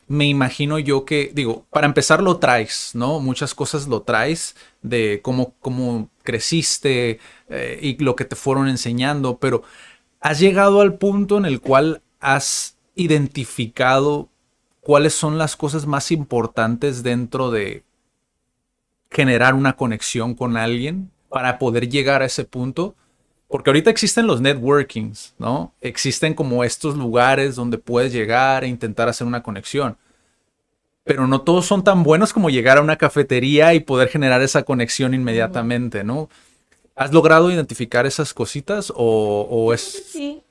[0.06, 3.20] me imagino yo que, digo, para empezar lo traes, ¿no?
[3.20, 9.38] Muchas cosas lo traes de cómo, cómo creciste eh, y lo que te fueron enseñando,
[9.38, 9.62] pero
[10.20, 14.30] has llegado al punto en el cual has identificado
[14.84, 17.82] cuáles son las cosas más importantes dentro de
[19.10, 22.94] generar una conexión con alguien para poder llegar a ese punto
[23.48, 25.72] porque ahorita existen los networkings, ¿no?
[25.80, 29.96] Existen como estos lugares donde puedes llegar e intentar hacer una conexión.
[31.04, 34.64] Pero no todos son tan buenos como llegar a una cafetería y poder generar esa
[34.64, 36.28] conexión inmediatamente, ¿no?
[36.96, 40.04] ¿Has logrado identificar esas cositas o, es...?
[40.10, 40.42] Sí,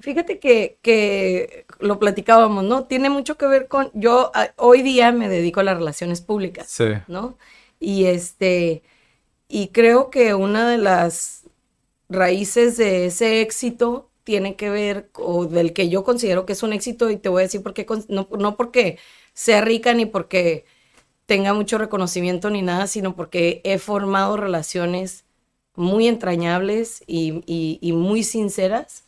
[0.00, 2.84] Fíjate que, que, lo platicábamos, ¿no?
[2.84, 6.86] Tiene mucho que ver con, yo hoy día me dedico a las relaciones públicas, sí.
[7.06, 7.38] ¿no?
[7.78, 8.82] Y este,
[9.48, 11.44] y creo que una de las
[12.08, 16.72] raíces de ese éxito tiene que ver, o del que yo considero que es un
[16.72, 18.98] éxito, y te voy a decir por qué, no, no porque
[19.32, 20.64] sea rica ni porque
[21.26, 25.24] tenga mucho reconocimiento ni nada, sino porque he formado relaciones
[25.76, 29.03] muy entrañables y, muy sinceras.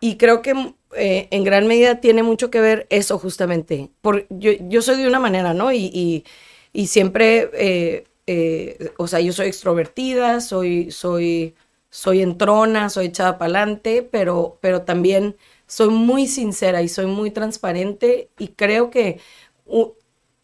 [0.00, 3.90] Y creo que eh, en gran medida tiene mucho que ver eso justamente.
[4.00, 5.72] Por, yo, yo soy de una manera, ¿no?
[5.72, 6.24] Y,
[6.72, 11.54] y siempre, eh, eh, o sea, yo soy extrovertida, soy, soy
[11.96, 17.30] soy entrona, soy echada para adelante, pero, pero también soy muy sincera y soy muy
[17.30, 19.18] transparente y creo que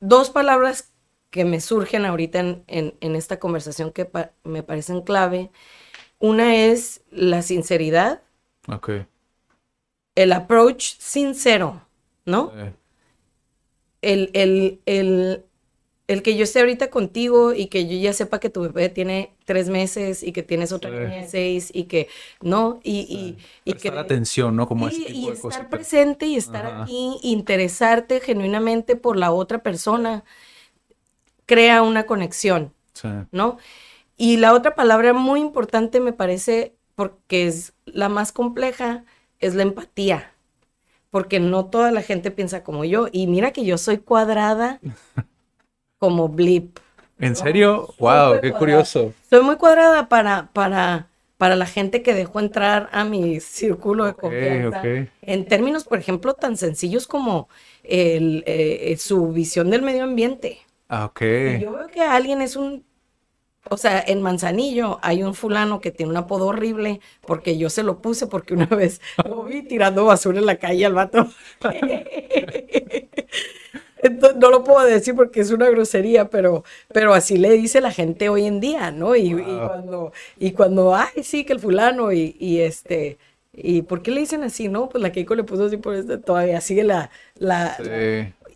[0.01, 0.93] dos palabras
[1.29, 4.11] que me surgen ahorita en, esta conversación que
[4.45, 5.51] me parecen clave.
[6.19, 8.23] Una es la sinceridad.
[8.69, 8.91] Ok.
[10.15, 11.83] El approach sincero,
[12.25, 12.53] ¿no?
[14.03, 15.45] El, el, el,
[16.09, 19.33] el que yo esté ahorita contigo y que yo ya sepa que tu bebé tiene
[19.45, 22.09] tres meses y que tienes otra niña de seis y que,
[22.41, 22.81] ¿no?
[22.83, 23.89] Y, y, que...
[23.89, 24.67] atención, ¿no?
[24.67, 30.25] Como y, y estar presente y estar aquí, interesarte genuinamente por la otra persona,
[31.47, 32.73] crea una conexión,
[33.31, 33.59] ¿no?
[34.17, 39.05] Y la otra palabra muy importante me parece, porque es la más compleja,
[39.43, 40.33] es la empatía
[41.13, 43.07] porque no toda la gente piensa como yo.
[43.13, 44.81] Y mira que yo soy cuadrada
[45.99, 46.79] como blip.
[47.21, 47.95] ¿En serio?
[47.99, 49.13] wow, qué curioso.
[49.29, 54.15] Soy muy cuadrada para, para, para la gente que dejó entrar a mi círculo de
[54.15, 54.83] confianza.
[55.21, 57.49] En términos, por ejemplo, tan sencillos como
[57.85, 60.61] el, eh, su visión del medio ambiente.
[60.89, 61.21] Ah, ok.
[61.61, 62.85] yo veo que alguien es un
[63.73, 67.83] o sea, en Manzanillo hay un fulano que tiene un apodo horrible porque yo se
[67.83, 71.27] lo puse porque una vez lo vi tirando basura en la calle al vato.
[74.03, 77.93] Entonces, no lo puedo decir porque es una grosería, pero, pero así le dice la
[77.93, 79.15] gente hoy en día, ¿no?
[79.17, 83.17] Y, cuando, y cuando, ay, sí, que el fulano, y, y, este,
[83.53, 84.89] ¿y por qué le dicen así, no?
[84.89, 87.77] Pues la Keiko le puso así por este, todavía sigue la, la,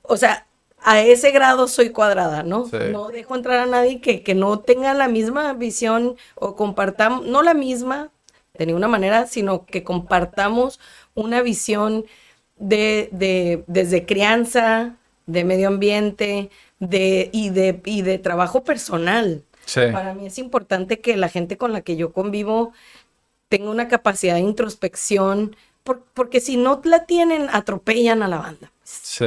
[0.03, 0.46] o sea,
[0.87, 2.71] a ese grado soy cuadrada, ¿no?
[2.93, 7.43] No dejo entrar a nadie que, que, no tenga la misma visión o compartamos, no
[7.43, 8.11] la misma
[8.55, 10.79] de ninguna manera, sino que compartamos
[11.15, 12.05] una visión
[12.57, 14.95] de, de desde crianza,
[15.27, 19.43] de medio ambiente, de, y, de, y de trabajo personal.
[19.75, 22.73] Para mí es importante que la gente con la que yo convivo
[23.49, 25.57] tenga una capacidad de introspección,
[26.15, 28.71] porque si no la tienen, atropellan a la banda.
[28.85, 29.25] Sí.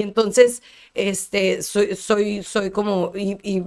[0.00, 0.62] Y entonces,
[0.94, 3.64] este, soy, soy, soy como, y, y,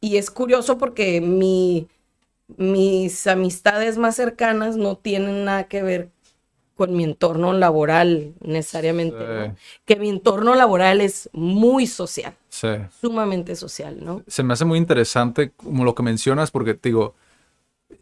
[0.00, 1.88] y es curioso porque mi,
[2.56, 6.10] mis amistades más cercanas no tienen nada que ver
[6.76, 9.16] con mi entorno laboral necesariamente,
[9.84, 12.68] que mi entorno laboral es muy social, sí.
[13.00, 14.22] sumamente social, ¿no?
[14.28, 17.14] Se me hace muy interesante como lo que mencionas porque te digo,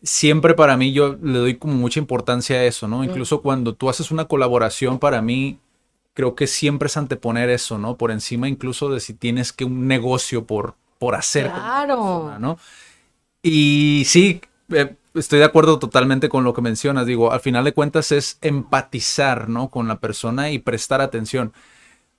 [0.02, 3.02] siempre para mí yo le doy como mucha importancia a eso, ¿no?
[3.02, 5.58] Incluso cuando tú haces una colaboración para mí
[6.14, 7.96] creo que siempre es anteponer eso, ¿no?
[7.96, 11.50] Por encima incluso de si tienes que un negocio por, por hacer.
[11.50, 12.38] Claro.
[12.38, 12.58] ¿no?
[13.42, 17.06] Y sí, eh, estoy de acuerdo totalmente con lo que mencionas.
[17.06, 19.68] Digo, al final de cuentas es empatizar, ¿no?
[19.68, 21.52] Con la persona y prestar atención.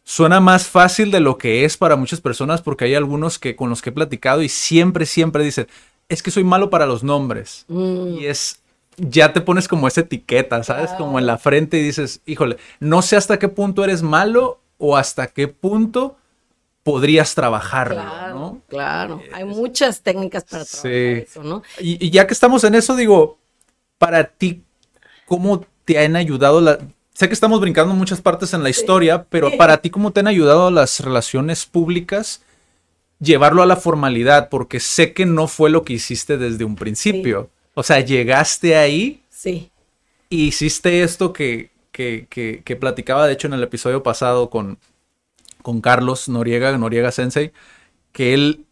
[0.03, 3.69] Suena más fácil de lo que es para muchas personas porque hay algunos que con
[3.69, 5.67] los que he platicado y siempre, siempre dicen,
[6.09, 7.65] es que soy malo para los nombres.
[7.69, 8.19] Mm.
[8.19, 8.61] Y es
[8.97, 10.91] ya te pones como esa etiqueta, ¿sabes?
[10.91, 14.97] Como en la frente y dices, híjole, no sé hasta qué punto eres malo o
[14.97, 16.17] hasta qué punto
[16.83, 18.61] podrías trabajar, claro, ¿no?
[18.67, 21.63] Claro, hay muchas técnicas para trabajar eso, ¿no?
[21.79, 23.39] Y, ya que estamos en eso, digo,
[23.97, 24.63] para ti,
[25.25, 26.77] ¿cómo te han ayudado la...
[27.13, 30.27] Sé que estamos brincando muchas partes en la historia, pero para ti, ¿cómo te han
[30.27, 32.43] ayudado las relaciones públicas?
[33.19, 37.49] Llevarlo a la formalidad, porque sé que no fue lo que hiciste desde un principio.
[37.75, 39.21] O sea, llegaste ahí.
[39.29, 39.69] Sí.
[40.29, 42.27] Y hiciste esto que, que,
[42.65, 44.79] que, platicaba, de hecho, en el episodio pasado con,
[45.61, 47.53] con Carlos Noriega, Noriega Sensei,
[48.11, 48.65] que él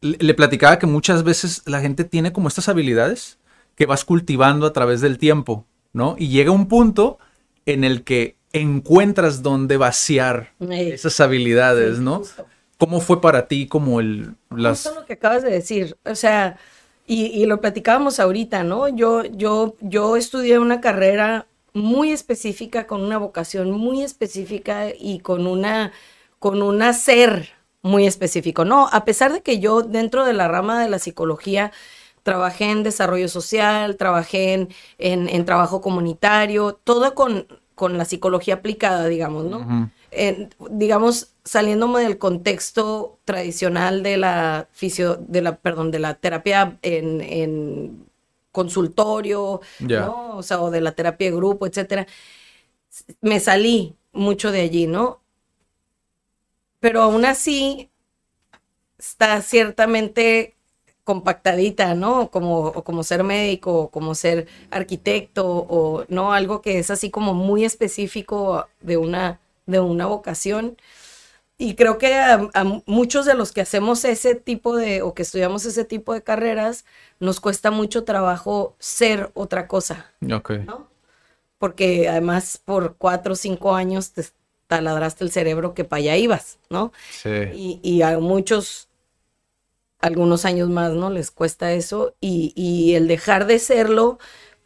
[0.00, 3.38] le platicaba que muchas veces la gente tiene como estas habilidades
[3.74, 6.16] que vas cultivando a través del tiempo, ¿no?
[6.18, 7.18] Y llega un punto
[7.66, 12.22] en el que encuentras dónde vaciar esas habilidades, ¿no?
[12.76, 14.34] ¿Cómo fue para ti como el...
[14.50, 14.84] Las...
[14.84, 16.58] Justo lo que acabas de decir, o sea,
[17.08, 18.88] y, lo platicábamos ahorita, ¿no?
[18.88, 25.46] Yo, yo, yo estudié una carrera muy específica, con una vocación muy específica y con
[25.46, 25.92] una,
[26.38, 27.48] con un hacer
[27.80, 28.66] muy específico.
[28.66, 31.72] No, a pesar de que yo dentro de la rama de la psicología
[32.22, 34.68] trabajé en desarrollo social, trabajé en,
[34.98, 39.90] en, trabajo comunitario, todo con, con la psicología aplicada, digamos, ¿no?
[40.70, 48.06] Digamos, saliéndome del contexto tradicional de la fisio, de la, perdón, de la terapia en,
[48.52, 50.36] consultorio, ¿no?
[50.36, 52.06] O sea, o de la terapia de grupo, etcétera.
[53.20, 55.20] Me salí mucho de allí, ¿no?
[56.80, 57.90] Pero aún así
[58.98, 60.56] está ciertamente
[61.04, 62.30] compactadita, ¿no?
[62.30, 67.64] Como, como ser médico, como ser arquitecto, o no, algo que es así como muy
[67.64, 70.76] específico de una de una vocación.
[71.58, 72.50] Y creo que a,
[72.86, 76.84] muchos de los que hacemos ese tipo de, o que estudiamos ese tipo de carreras,
[77.20, 80.06] nos cuesta mucho trabajo ser otra cosa.
[80.32, 80.52] Ok.
[81.58, 84.24] Porque además por cuatro o cinco años te
[84.68, 86.92] taladraste el cerebro que para allá ibas, ¿no?
[87.10, 87.50] Sí.
[87.52, 88.88] Y, y a muchos,
[89.98, 91.10] algunos años más, ¿no?
[91.10, 92.14] Les cuesta eso.
[92.20, 94.18] Y, y el dejar de serlo,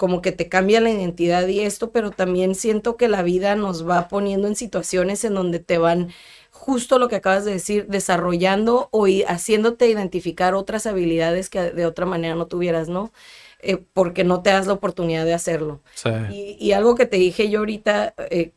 [0.03, 3.89] como que te cambia la identidad y esto, pero también siento que la vida nos
[3.89, 6.13] va poniendo en situaciones en donde te van
[6.51, 12.05] justo lo que acabas de decir, desarrollando o haciéndote identificar otras habilidades que de otra
[12.05, 13.13] manera no tuvieras, ¿no?
[13.61, 15.83] Eh, porque no te das la oportunidad de hacerlo.
[16.33, 18.51] Y, algo que te dije yo ahorita eh,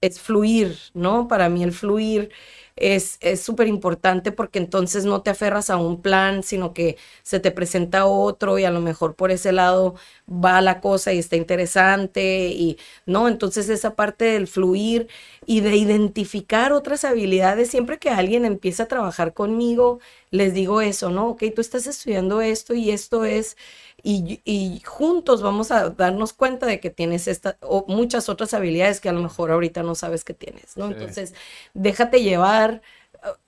[0.00, 1.28] es fluir, ¿no?
[1.28, 2.30] Para mí el fluir
[2.76, 7.50] es súper importante porque entonces no te aferras a un plan, sino que se te
[7.50, 9.94] presenta otro y a lo mejor por ese lado
[10.28, 15.08] va la cosa y está interesante y no, entonces esa parte del fluir
[15.46, 20.00] y de identificar otras habilidades, siempre que alguien empieza a trabajar conmigo,
[20.30, 21.28] les digo eso, ¿no?
[21.28, 23.56] Ok, tú estás estudiando esto y esto es,
[24.06, 29.08] y, juntos vamos a darnos cuenta de que tienes esta, o muchas otras habilidades que
[29.08, 30.86] a lo mejor ahorita no sabes que tienes, ¿no?
[30.90, 31.34] Entonces,
[31.72, 32.82] déjate llevar,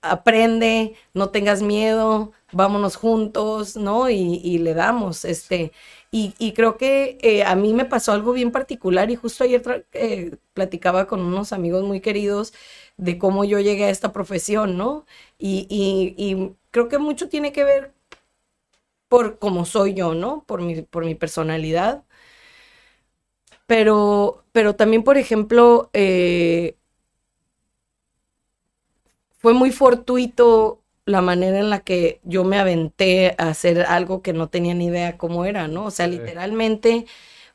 [0.01, 4.09] aprende, no tengas miedo, vámonos juntos, ¿no?
[4.09, 5.71] Y, le damos, este,
[6.11, 10.37] y, creo que eh, a mí me pasó algo bien particular y justo ayer eh,
[10.53, 12.53] platicaba con unos amigos muy queridos
[12.97, 15.05] de cómo yo llegué a esta profesión, ¿no?
[15.37, 17.96] Y, y creo que mucho tiene que ver
[19.09, 20.43] por cómo soy yo, ¿no?
[20.45, 22.03] Por mi, por mi personalidad.
[23.65, 26.77] Pero, pero también, por ejemplo, eh,
[29.37, 34.33] fue muy fortuito la manera en la que yo me aventé a hacer algo que
[34.33, 35.85] no tenía ni idea cómo era, ¿no?
[35.85, 37.05] O sea, literalmente,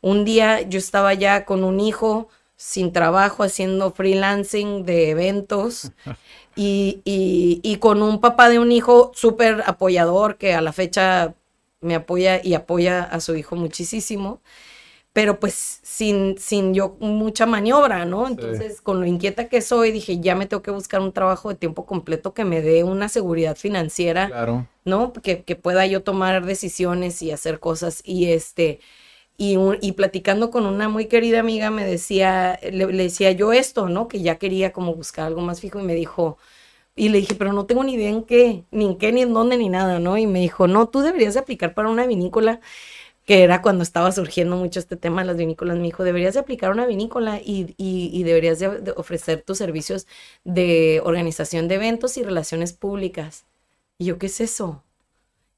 [0.00, 5.92] un día yo estaba ya con un hijo sin trabajo, haciendo freelancing de eventos
[6.56, 11.34] y, y con un papá de un hijo súper apoyador que a la fecha
[11.82, 14.40] me apoya y apoya a su hijo muchísimo,
[15.12, 18.26] pero pues sin, sin yo mucha maniobra, ¿no?
[18.26, 21.54] Entonces, con lo inquieta que soy, dije, ya me tengo que buscar un trabajo de
[21.56, 24.66] tiempo completo que me dé una seguridad financiera, claro.
[24.86, 25.12] ¿no?
[25.12, 28.00] Que, que pueda yo tomar decisiones y hacer cosas.
[28.06, 28.80] Y este,
[29.36, 34.08] y, y, platicando con una muy querida amiga me decía, le, decía yo esto, ¿no?
[34.08, 36.38] Que ya quería como buscar algo más fijo y me dijo,
[36.94, 39.32] y le dije, pero no tengo ni idea en qué, ni en qué, ni en
[39.32, 40.18] dónde, ni nada, ¿no?
[40.18, 42.60] Y me dijo, no, tú deberías de aplicar para una vinícola,
[43.26, 45.78] que era cuando estaba surgiendo mucho este tema de las vinícolas.
[45.78, 50.06] Me dijo, deberías de aplicar una vinícola y, y, deberías de, ofrecer tus servicios
[50.44, 53.46] de organización de eventos y relaciones públicas.
[53.98, 54.82] Y yo, ¿qué es eso?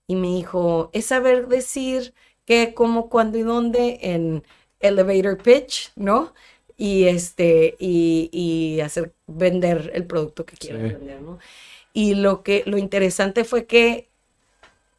[0.06, 2.14] Y me dijo, es saber decir
[2.44, 4.44] qué, cómo, cuándo y dónde en
[4.80, 6.34] elevator pitch, ¿no?
[6.76, 11.38] Y este y, y hacer vender el producto que quieras vender, ¿no?
[11.92, 14.08] Y lo que lo interesante fue que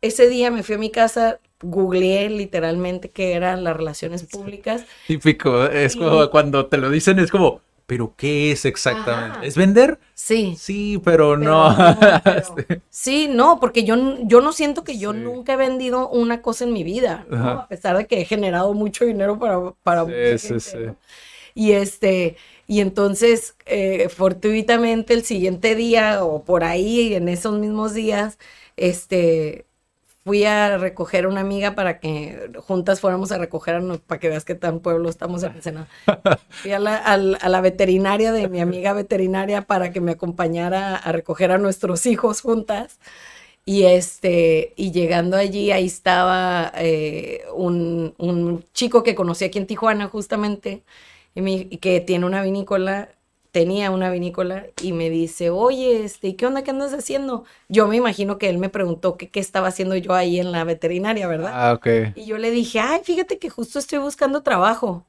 [0.02, 4.86] ese día me fui a mi casa, googleé literalmente qué eran las relaciones públicas.
[5.08, 9.46] Típico, es como cuando te lo dicen es como pero ¿qué es exactamente?
[9.46, 10.00] ¿Es vender?
[10.16, 10.56] Sí.
[10.58, 11.70] Sí, pero, no.
[12.26, 12.82] Este.
[12.90, 16.74] Sí, no, porque yo, yo no siento que yo nunca he vendido una cosa en
[16.74, 20.06] mi vida, a pesar de que he generado mucho dinero para, para
[20.38, 20.78] sí, sí,
[21.56, 22.38] y este,
[22.68, 28.38] y entonces, eh, fortuitamente el siguiente día o por ahí, en esos mismos días,
[28.78, 29.66] este,
[30.26, 34.44] fui a recoger a una amiga para que juntas fuéramos a recoger, para que veas
[34.44, 35.88] qué tan pueblo estamos en Ensenada.
[36.50, 41.12] Fui a la, a la, veterinaria de mi amiga veterinaria para que me acompañara a
[41.12, 43.00] recoger a nuestros hijos juntas.
[43.66, 49.68] Y este, y llegando allí, ahí estaba eh, un, un, chico que conocí aquí en
[49.68, 50.84] Tijuana, justamente,
[51.36, 53.10] y, que tiene una vinícola,
[53.52, 56.64] tenía una vinícola y me dice, oye, este, ¿qué onda?
[56.64, 57.46] ¿Qué andas haciendo?
[57.70, 61.28] Yo me imagino que él me preguntó qué estaba haciendo yo ahí en la veterinaria,
[61.28, 61.52] ¿verdad?
[61.54, 61.88] Ah, ok.
[62.16, 65.06] Y yo le dije, ay, fíjate que justo estoy buscando trabajo.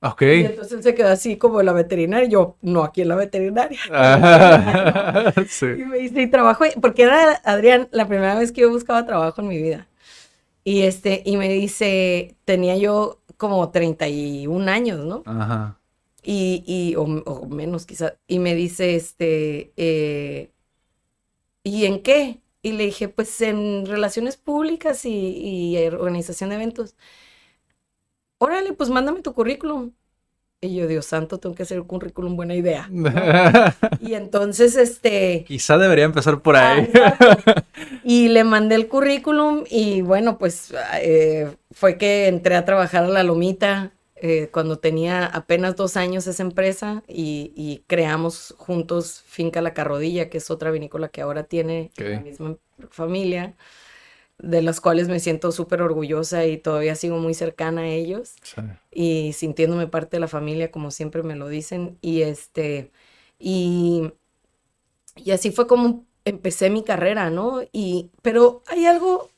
[0.00, 0.22] Ok.
[0.22, 2.26] Y entonces él se quedó así como en la veterinaria.
[2.28, 3.78] Y yo, no, aquí en la veterinaria.
[5.48, 5.66] sí.
[5.66, 9.40] Y me dice, y trabajo, porque era, Adrián, la primera vez que yo buscaba trabajo
[9.40, 9.88] en mi vida.
[10.68, 15.22] Y este, y me dice, tenía yo como 31 años, ¿no?
[15.24, 15.80] Ajá.
[16.22, 17.06] Y, y o,
[17.46, 18.18] menos quizás.
[18.26, 20.52] Y me dice, este, eh,
[21.62, 22.42] ¿y en qué?
[22.60, 26.96] Y le dije, pues en relaciones públicas y, y organización de eventos.
[28.38, 29.92] Órale, pues mándame tu currículum.
[30.60, 32.90] Y yo, Dios santo, tengo que hacer un currículum, buena idea.
[34.00, 35.44] y entonces, este...
[35.46, 36.90] Quizá debería empezar por ahí.
[38.02, 43.08] y le mandé el currículum y bueno, pues eh, fue que entré a trabajar a
[43.08, 49.74] La Lomita eh, cuando tenía apenas dos años esa empresa y, creamos juntos Finca La
[49.74, 52.56] Carrodilla, que es otra vinícola que ahora tiene la misma
[52.90, 53.54] familia
[54.38, 58.36] de las cuales me siento súper orgullosa y todavía sigo muy cercana a ellos
[58.90, 62.92] y sintiéndome parte de la familia como siempre me lo dicen y este
[63.38, 64.12] y,
[65.16, 67.62] y así fue como empecé mi carrera, ¿no?
[67.72, 69.30] Y pero hay algo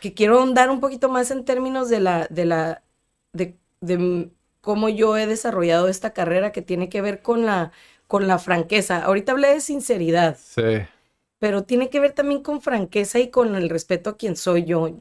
[0.00, 2.82] que quiero ahondar un poquito más en términos de la de la
[3.32, 4.30] de, de
[4.60, 7.72] cómo yo he desarrollado esta carrera que tiene que ver con la
[8.06, 9.04] con la franqueza.
[9.04, 10.36] Ahorita hablé de sinceridad.
[10.38, 10.62] Sí
[11.40, 15.00] pero tiene que ver también con franqueza y con el respeto a quien soy yo.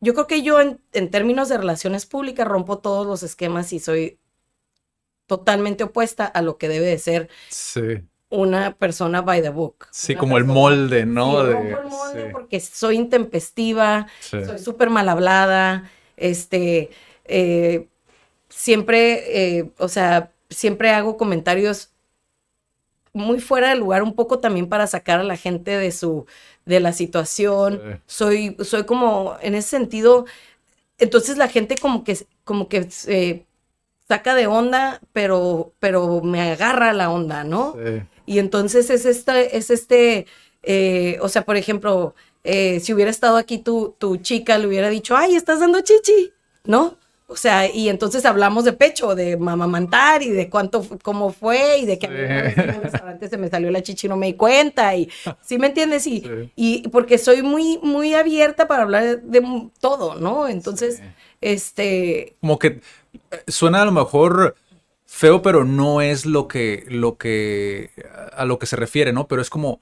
[0.00, 4.18] Yo creo que yo en, términos de relaciones públicas rompo todos los esquemas y soy
[5.26, 7.28] totalmente opuesta a lo que debe de ser
[8.30, 9.88] una persona by the book.
[9.90, 11.44] Sí, como el molde, ¿no?
[11.44, 16.90] Sí, rompo el molde porque soy intempestiva, soy súper mal hablada, este,
[17.24, 17.88] eh,
[18.48, 21.91] siempre, eh, o sea, siempre hago comentarios
[23.12, 26.26] muy fuera de lugar, un poco también para sacar a la gente de su,
[26.64, 28.00] de la situación.
[28.06, 30.26] Soy, soy como, en ese sentido,
[30.98, 33.46] entonces la gente como que, como que se
[34.08, 37.74] saca de onda, pero, pero me agarra la onda, ¿no?
[38.24, 40.26] Y entonces es este, es este,
[40.62, 44.90] eh, o sea, por ejemplo, eh, si hubiera estado aquí tu, tu chica, le hubiera
[44.90, 46.32] dicho, ay, estás dando chichi,
[46.64, 46.96] ¿no?
[47.32, 51.86] O sea, y entonces hablamos de pecho, de mamamantar y de cuánto, cómo fue y
[51.86, 55.10] de que a se me salió la chichi y no me di cuenta y,
[55.40, 56.06] ¿sí me entiendes?
[56.06, 60.46] Y, y porque soy muy, muy abierta para hablar de todo, ¿no?
[60.46, 61.02] Entonces,
[61.40, 62.36] este...
[62.40, 62.80] Como que
[63.30, 64.54] eh, suena a lo mejor
[65.06, 67.90] feo, pero no es lo que, lo que,
[68.36, 69.26] a lo que se refiere, ¿no?
[69.26, 69.80] Pero es como,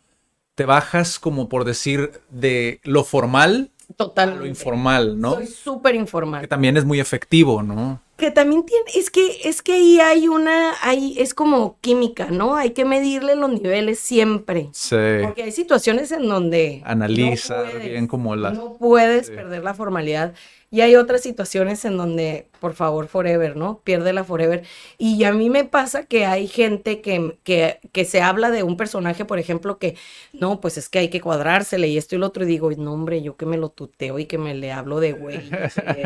[0.54, 4.38] te bajas como por decir de lo formal Total.
[4.38, 5.34] Lo informal, ¿no?
[5.34, 6.42] Soy súper informal.
[6.42, 8.00] Que también es muy efectivo, ¿no?
[8.16, 12.54] Que también tiene, es que, es que ahí hay una, ahí es como química, ¿no?
[12.54, 14.68] Hay que medirle los niveles siempre.
[14.72, 14.96] Sí.
[15.22, 16.82] Porque hay situaciones en donde.
[16.84, 18.54] Analiza bien como las.
[18.54, 20.34] No puedes perder la formalidad.
[20.72, 23.80] Y hay otras situaciones en donde, por favor, forever, ¿no?
[23.80, 24.62] Pierde la forever.
[24.98, 28.76] Y a mí me pasa que hay gente que, que, que, se habla de un
[28.76, 29.96] personaje, por ejemplo, que
[30.32, 32.44] no, pues es que hay que cuadrársele y esto y lo otro.
[32.44, 35.12] Y digo, no, hombre, yo que me lo tuteo y que me le hablo de
[35.12, 35.50] güey,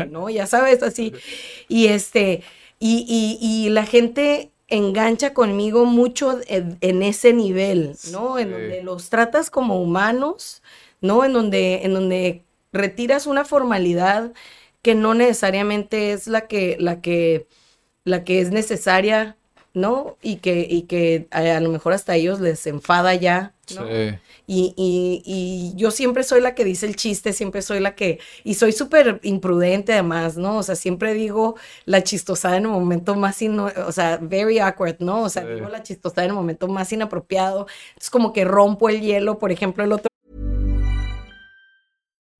[0.09, 0.31] ¿no?
[0.31, 1.13] Ya sabes, así.
[1.67, 2.41] Y este,
[2.79, 8.39] y, y, y la gente engancha conmigo mucho en, ese nivel, ¿no?
[8.39, 10.63] En donde los tratas como humanos,
[11.01, 11.23] ¿no?
[11.23, 12.44] En donde, en donde
[12.75, 14.33] retiras una formalidad
[14.81, 17.47] que no necesariamente es la que, la que,
[18.03, 19.35] la que es necesaria,
[19.73, 20.17] ¿no?
[20.21, 23.87] Y que, y que a, lo mejor hasta ellos les enfada ya, ¿no?
[23.87, 24.15] Sí.
[24.47, 28.19] Y, y, y, yo siempre soy la que dice el chiste, siempre soy la que,
[28.43, 30.57] y soy súper imprudente además, ¿no?
[30.57, 31.55] O sea, siempre digo
[31.85, 35.23] la chistosada en el momento más, o sea, very awkward, ¿no?
[35.23, 37.65] O sea, digo la chistosada en el momento más inapropiado.
[37.99, 40.09] Es como que rompo el hielo, por ejemplo, el otro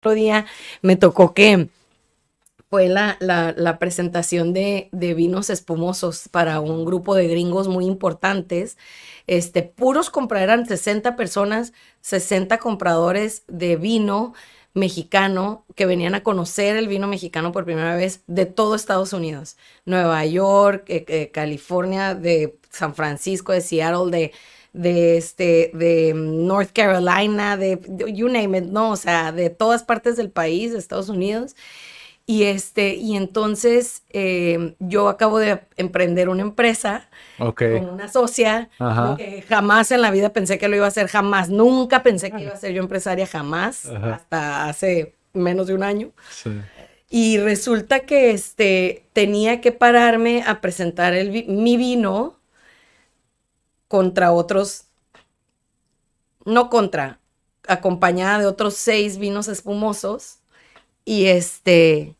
[0.00, 0.46] Otro día
[0.80, 1.68] me tocó que
[2.70, 8.78] fue la, la, presentación de, de, vinos espumosos para un grupo de gringos muy importantes.
[9.26, 14.32] Este, puros compradores, eran 60 personas, 60 compradores de vino
[14.72, 19.58] mexicano que venían a conocer el vino mexicano por primera vez de todo Estados Unidos.
[19.84, 24.32] Nueva York, eh, eh, California, de San Francisco, de Seattle, de
[24.72, 27.80] de este, de North Carolina, de,
[28.12, 31.56] you name it, no, o sea, de todas partes del país, de Estados Unidos.
[32.26, 37.08] Y este, y entonces eh, yo acabo de emprender una empresa
[37.38, 38.70] con una socia,
[39.16, 42.42] que jamás en la vida pensé que lo iba a hacer, jamás, nunca pensé que
[42.42, 46.12] iba a ser yo empresaria, jamás, hasta hace menos de un año.
[47.08, 52.39] Y resulta que este, tenía que pararme a presentar el, mi vino
[53.90, 54.84] contra otros,
[56.44, 57.18] no contra,
[57.66, 60.38] acompañada de otros seis vinos espumosos
[61.04, 62.14] y este,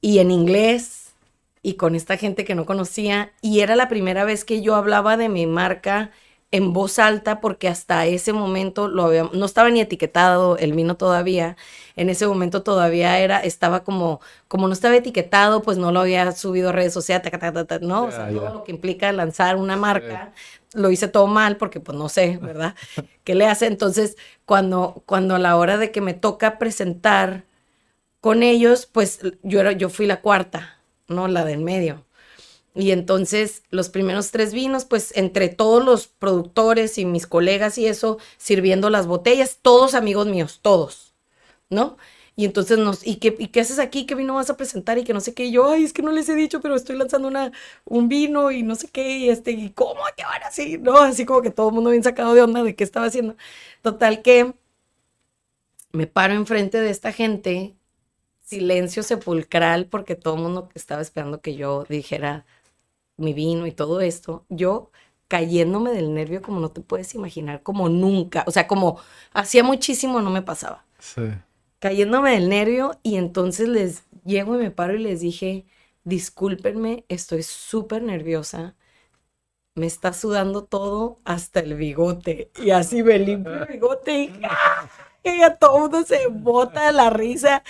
[0.00, 1.12] y en inglés
[1.60, 3.34] y con esta gente que no conocía.
[3.42, 6.10] Y era la primera vez que yo hablaba de mi marca
[6.54, 10.96] en voz alta porque hasta ese momento lo había, no estaba ni etiquetado el vino
[10.96, 11.56] todavía.
[11.96, 16.30] En ese momento todavía era, estaba como, como no estaba etiquetado, pues no lo había
[16.30, 17.28] subido a redes sociales,
[17.82, 20.32] no, o sea, todo lo que implica lanzar una marca,
[20.74, 22.76] lo hice todo mal porque pues no sé, ¿verdad?
[23.24, 23.66] ¿Qué le hace?
[23.66, 27.42] Entonces, cuando, cuando a la hora de que me toca presentar
[28.20, 30.78] con ellos, pues yo, era, yo fui la cuarta,
[31.08, 31.26] ¿no?
[31.26, 32.04] La del medio.
[32.74, 37.86] Y entonces los primeros tres vinos, pues entre todos los productores y mis colegas y
[37.86, 41.14] eso, sirviendo las botellas, todos amigos míos, todos,
[41.70, 41.96] ¿no?
[42.36, 44.06] Y entonces nos, ¿y qué, ¿y qué haces aquí?
[44.06, 44.98] ¿Qué vino vas a presentar?
[44.98, 45.44] Y que no sé qué.
[45.46, 47.52] Y yo, ay, es que no les he dicho, pero estoy lanzando una,
[47.84, 49.18] un vino y no sé qué.
[49.18, 50.00] Y este, ¿y cómo?
[50.16, 50.78] ¿Qué van así?
[50.78, 53.36] No, así como que todo el mundo bien sacado de onda de qué estaba haciendo.
[53.82, 54.54] Total que
[55.92, 57.74] me paro enfrente de esta gente,
[58.42, 62.46] silencio sepulcral, porque todo el mundo estaba esperando que yo dijera
[63.16, 64.46] mi vino y todo esto.
[64.48, 64.90] Yo
[65.28, 68.44] cayéndome del nervio como no te puedes imaginar, como nunca.
[68.46, 68.98] O sea, como
[69.32, 70.84] hacía muchísimo no me pasaba.
[70.98, 71.22] Sí.
[71.80, 75.66] Cayéndome del nervio y entonces les llego y me paro y les dije,
[76.04, 78.74] discúlpenme, estoy súper nerviosa.
[79.76, 82.50] Me está sudando todo hasta el bigote.
[82.62, 84.88] Y así me limpio el bigote y, ¡ah!
[85.24, 87.62] y ya todo mundo se bota de la risa.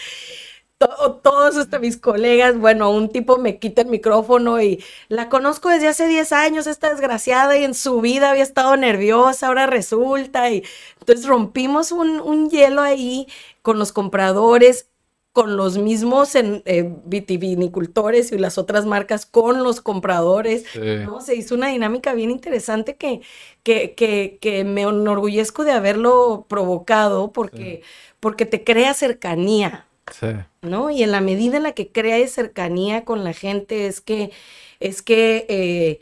[0.78, 5.68] To- todos hasta mis colegas, bueno, un tipo me quita el micrófono y la conozco
[5.68, 10.50] desde hace 10 años, esta desgraciada, y en su vida había estado nerviosa, ahora resulta.
[10.50, 10.64] Y
[10.98, 13.28] entonces rompimos un, un hielo ahí
[13.62, 14.88] con los compradores,
[15.32, 20.64] con los mismos en, eh, vitivinicultores y las otras marcas, con los compradores.
[20.72, 20.80] Sí.
[21.06, 21.20] ¿no?
[21.20, 23.20] Se hizo una dinámica bien interesante que,
[23.62, 27.82] que, que, que me enorgullezco de haberlo provocado porque,
[28.20, 29.86] porque te crea cercanía.
[30.12, 30.28] Sí.
[30.62, 30.90] ¿no?
[30.90, 34.32] Y en la medida en la que crea cercanía con la gente es que,
[34.80, 36.00] es que eh,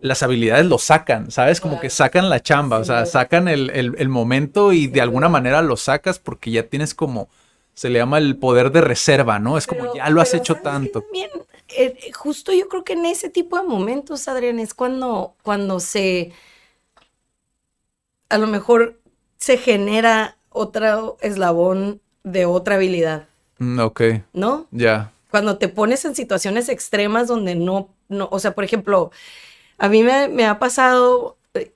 [0.00, 1.60] las habilidades lo sacan, ¿sabes?
[1.60, 5.28] Como que sacan la chamba, o sea, sacan el, el- el momento y de alguna
[5.28, 7.28] manera lo sacas porque ya tienes como,
[7.74, 9.58] se le llama el poder de reserva, ¿no?
[9.58, 11.00] Es como ya lo has hecho ¿sabes qué tanto.
[11.02, 11.30] también?
[11.68, 15.80] Eh, eh, justo yo creo que en ese tipo de momentos, Adrián, es cuando, cuando
[15.80, 16.32] se,
[18.28, 19.00] a lo mejor
[19.38, 23.26] se genera otro eslabón de otra habilidad,
[23.60, 24.00] Mm, ok,
[24.34, 24.66] ¿no?
[24.70, 25.10] ya.
[25.32, 29.10] Cuando te pones en situaciones extremas donde no, no, o sea, por ejemplo,
[29.78, 31.72] a mí me, me ha pasado, eh,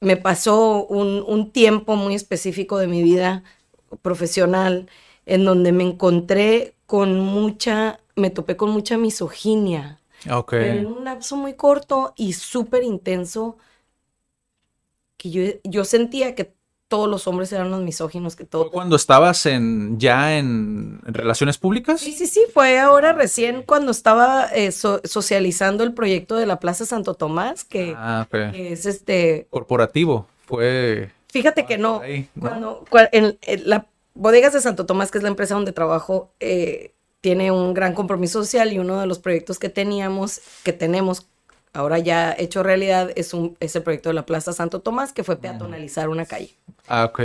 [0.00, 3.44] me pasó un, un tiempo muy específico de mi vida
[4.02, 4.88] profesional
[5.26, 10.00] en donde me encontré con mucha, me topé con mucha misoginia,
[10.30, 10.52] Ok.
[10.56, 13.58] pero en un lapso muy corto y súper intenso,
[15.16, 16.54] que yo, yo sentía que
[16.92, 18.70] todos los hombres eran los misóginos, que ¿Fue todos...
[18.70, 22.02] cuando estabas en ya en, relaciones públicas?
[22.02, 26.60] Sí, sí, sí, fue ahora recién cuando estaba eh, so- socializando el proyecto de la
[26.60, 30.26] Plaza Santo Tomás, que, Ah, que es este, Corporativo.
[30.44, 31.10] Fue.
[31.30, 32.42] fíjate que por no, ahí, ¿no?
[32.42, 36.30] cuando, cua- en, en la Bodegas de Santo Tomás, que es la empresa donde trabajo,
[36.40, 41.26] eh, tiene un gran compromiso social y uno de los proyectos que teníamos, que tenemos
[41.72, 45.24] ahora ya hecho realidad, es, un, es el proyecto de la Plaza Santo Tomás, que
[45.24, 46.50] fue peatonalizar una calle.
[46.88, 47.20] Ah, ok.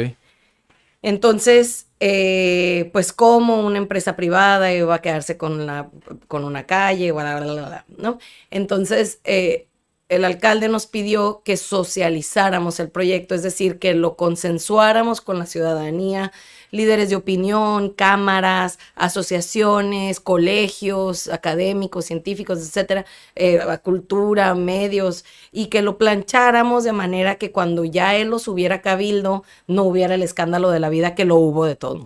[1.02, 5.90] Entonces, eh, pues como una empresa privada iba a quedarse con, la,
[6.28, 8.20] con una calle, bla, bla, bla, bla, ¿no?
[8.50, 9.68] Entonces, eh,
[10.10, 15.46] el alcalde nos pidió que socializáramos el proyecto, es decir, que lo consensuáramos con la
[15.46, 16.32] ciudadanía,
[16.72, 23.06] líderes de opinión, cámaras, asociaciones, colegios académicos, científicos, etcétera,
[23.36, 28.82] eh, cultura, medios, y que lo plancháramos de manera que cuando ya él los hubiera
[28.82, 32.06] cabildo, no hubiera el escándalo de la vida que lo hubo de todo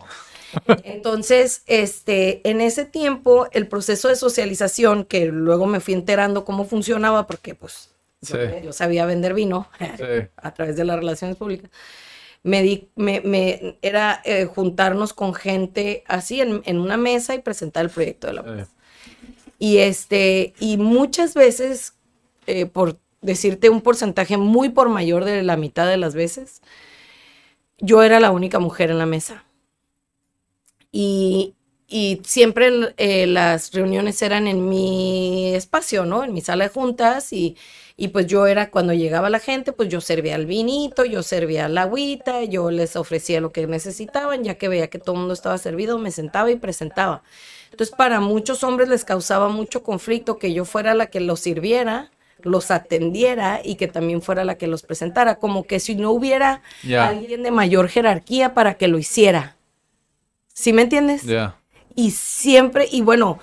[0.84, 6.66] Entonces, este, en ese tiempo, el proceso de socialización, que luego me fui enterando cómo
[6.66, 7.90] funcionaba, porque pues
[8.22, 9.68] yo, sabía vender vino
[10.38, 11.72] a través de las relaciones públicas,
[12.44, 17.40] me, di, me, me era eh, juntarnos con gente así en, en, una mesa y
[17.40, 18.70] presentar el proyecto de la paz.
[19.60, 21.94] Y, este, y muchas veces,
[22.48, 26.62] eh, por decirte un porcentaje muy por mayor de la mitad de las veces,
[27.78, 29.44] yo era la única mujer en la mesa.
[30.92, 31.54] Y,
[31.88, 36.24] y siempre eh, las reuniones eran en mi espacio, ¿no?
[36.24, 37.58] En mi sala de juntas y,
[38.02, 41.70] y, pues yo era, cuando llegaba la gente, pues yo servía el vinito, yo servía
[41.70, 45.36] la agüita, yo les ofrecía lo que necesitaban, ya que veía que todo el mundo
[45.36, 47.22] estaba servido, me sentaba y presentaba.
[47.70, 52.10] Entonces para muchos hombres les causaba mucho conflicto que yo fuera la que los sirviera,
[52.42, 56.64] los atendiera y que también fuera la que los presentara, como que si no hubiera
[56.98, 59.58] alguien de mayor jerarquía para que lo hiciera.
[60.56, 61.22] ¿Sí me entiendes?
[61.94, 63.38] Y siempre, y bueno,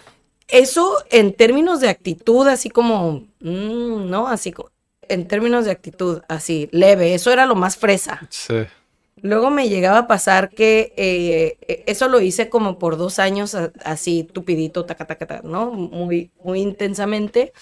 [0.48, 4.28] eso en términos de actitud, así como, mm, ¿no?
[4.28, 4.70] Así como,
[5.08, 8.26] en términos de actitud, así, leve, eso era lo más fresa.
[8.30, 8.54] Sí.
[9.20, 13.56] Luego me llegaba a pasar que eh, e, eso lo hice como por dos años,
[13.84, 15.70] así tupidito, taca, taca, taca, ¿no?
[15.72, 17.52] Muy, muy intensamente.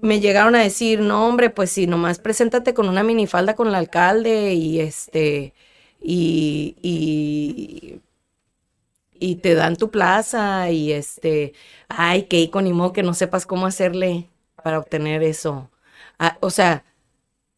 [0.00, 3.74] Me llegaron a decir, no, hombre, pues si nomás preséntate con una minifalda con el
[3.74, 5.54] alcalde y este,
[6.00, 8.00] y, y
[9.20, 11.54] y te dan tu plaza y este,
[11.88, 14.28] ay, qué iconimo que no sepas cómo hacerle
[14.62, 15.70] para obtener eso.
[16.18, 16.84] Ah, o sea,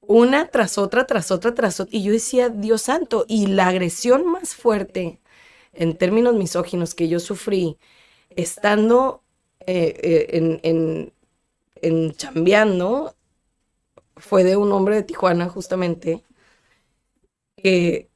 [0.02, 1.96] una tras otra, tras otra, tras otra.
[1.96, 5.20] Y yo decía, Dios santo, y la agresión más fuerte
[5.72, 7.78] en términos misóginos que yo sufrí
[8.30, 9.22] estando
[9.66, 11.12] eh, eh, en, en,
[11.82, 13.16] en chambeando
[14.16, 16.22] fue de un hombre de Tijuana justamente
[17.56, 18.08] que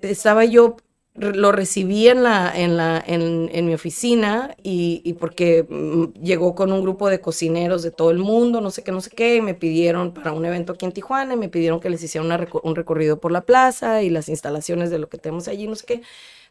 [0.00, 0.76] estaba yo
[1.16, 6.82] lo recibí en, la, en, la, en, mi oficina y, porque mm, llegó con un
[6.82, 9.54] grupo de cocineros de todo el mundo, no sé qué, no sé qué, y me
[9.54, 12.26] pidieron para un evento aquí en Tijuana, y me pidieron que les hiciera
[12.62, 15.86] un recorrido por la plaza y las instalaciones de lo que tenemos allí, no sé
[15.86, 16.02] qué.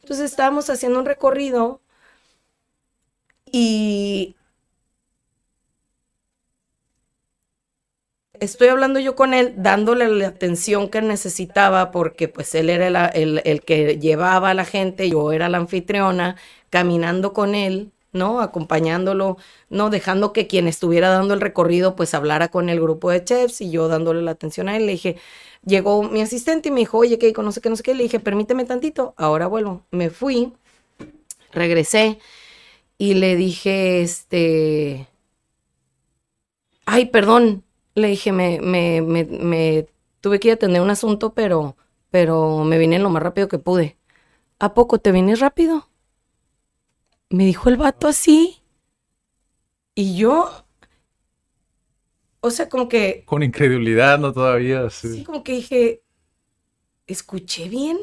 [0.02, 1.82] Entonces estábamos haciendo un recorrido
[3.52, 4.36] y
[8.40, 13.62] estoy hablando yo con él, dándole la atención que necesitaba, porque pues él era el,
[13.66, 16.36] que llevaba a la gente, yo era la anfitriona,
[16.70, 18.42] caminando con él, ¿no?
[18.42, 19.38] Acompañándolo,
[19.70, 19.90] ¿no?
[19.90, 23.72] Dejando que quien estuviera dando el recorrido, pues hablara con el grupo de chefs y
[23.72, 24.86] yo dándole la atención a él.
[24.86, 25.18] Le dije,
[25.66, 27.34] llegó mi asistente y me dijo, oye, ¿qué?
[27.38, 27.94] No sé qué, no sé qué.
[27.94, 29.84] Le dije, permíteme tantito, ahora vuelvo.
[29.92, 30.54] Me fui,
[31.52, 32.20] regresé
[32.98, 35.08] y le dije, este,
[36.86, 37.64] ay, perdón,
[37.96, 39.88] le dije, me, me, me,
[40.20, 41.78] tuve que ir a atender un asunto, pero,
[42.12, 43.98] pero me vine lo más rápido que pude.
[44.60, 45.90] ¿A poco te vienes rápido?
[47.30, 48.62] Me dijo el vato así.
[49.96, 50.66] Y yo,
[52.42, 53.24] o sea, como que...
[53.26, 54.34] Con incredulidad, ¿no?
[54.34, 54.90] Todavía.
[54.90, 56.04] Sí, sí como que dije,
[57.08, 57.98] ¿escuché bien?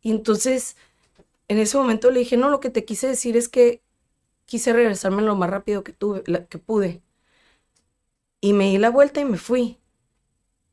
[0.00, 0.76] Y entonces,
[1.48, 3.82] en ese momento le dije, no, lo que te quise decir es que
[4.44, 7.03] quise regresarme lo más rápido que, tuve, que pude
[8.44, 9.78] y me di la vuelta y me fui.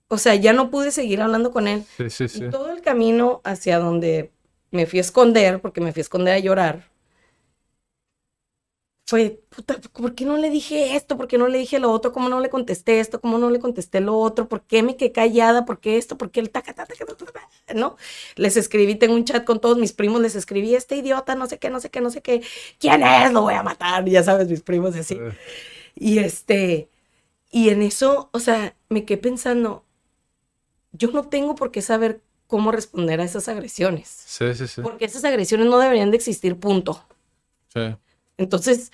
[0.09, 1.85] O sea, ya no pude seguir hablando con él.
[1.95, 2.43] Sí, sí, sí.
[2.43, 4.29] Y todo el camino hacia donde
[4.71, 6.91] me fui a esconder, porque me fui a esconder a llorar,
[9.05, 11.15] fue, puta, ¿por qué no le dije esto?
[11.15, 12.11] ¿Por qué no le dije lo otro?
[12.11, 13.21] ¿Cómo no le contesté esto?
[13.21, 14.49] ¿Cómo no le contesté lo otro?
[14.49, 15.63] ¿Por qué me quedé callada?
[15.63, 16.17] ¿Por qué esto?
[16.17, 17.95] ¿Por qué el taca, taca, taca, ¿No?
[18.35, 21.57] Les escribí, tengo un chat con todos mis primos, les escribí, este idiota, no sé
[21.57, 22.41] qué, no sé qué, no sé qué.
[22.79, 23.31] ¿Quién es?
[23.31, 24.05] Lo voy a matar.
[24.09, 25.17] Ya sabes, mis primos y así.
[25.95, 26.87] Y este,
[27.51, 29.85] y en eso, o sea, me quedé pensando,
[30.93, 34.07] yo no tengo por qué saber cómo responder a esas agresiones.
[34.09, 34.81] Sí, sí, sí.
[34.81, 37.03] Porque esas agresiones no deberían de existir, punto.
[37.73, 37.95] Sí.
[38.37, 38.91] Entonces,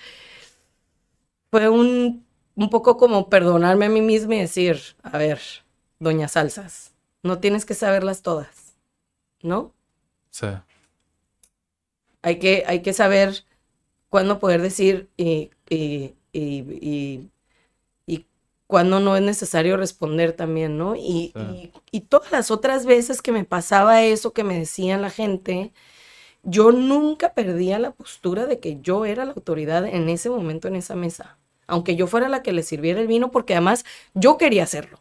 [1.50, 5.40] fue un, un poco como perdonarme a mí misma y decir, a ver,
[5.98, 6.92] doña Salsas,
[7.22, 8.74] no tienes que saberlas todas,
[9.42, 9.72] ¿no?
[10.30, 10.46] Sí.
[12.22, 13.44] Hay que, hay que saber
[14.08, 17.30] cuándo poder decir y, y, y
[18.68, 20.94] cuando no es necesario responder también, ¿no?
[20.94, 21.32] Y,
[21.90, 25.72] y, todas las otras veces que me pasaba eso, que me decían la gente,
[26.42, 30.76] yo nunca perdía la postura de que yo era la autoridad en ese momento en
[30.76, 34.64] esa mesa, aunque yo fuera la que le sirviera el vino, porque además yo quería
[34.64, 35.00] hacerlo.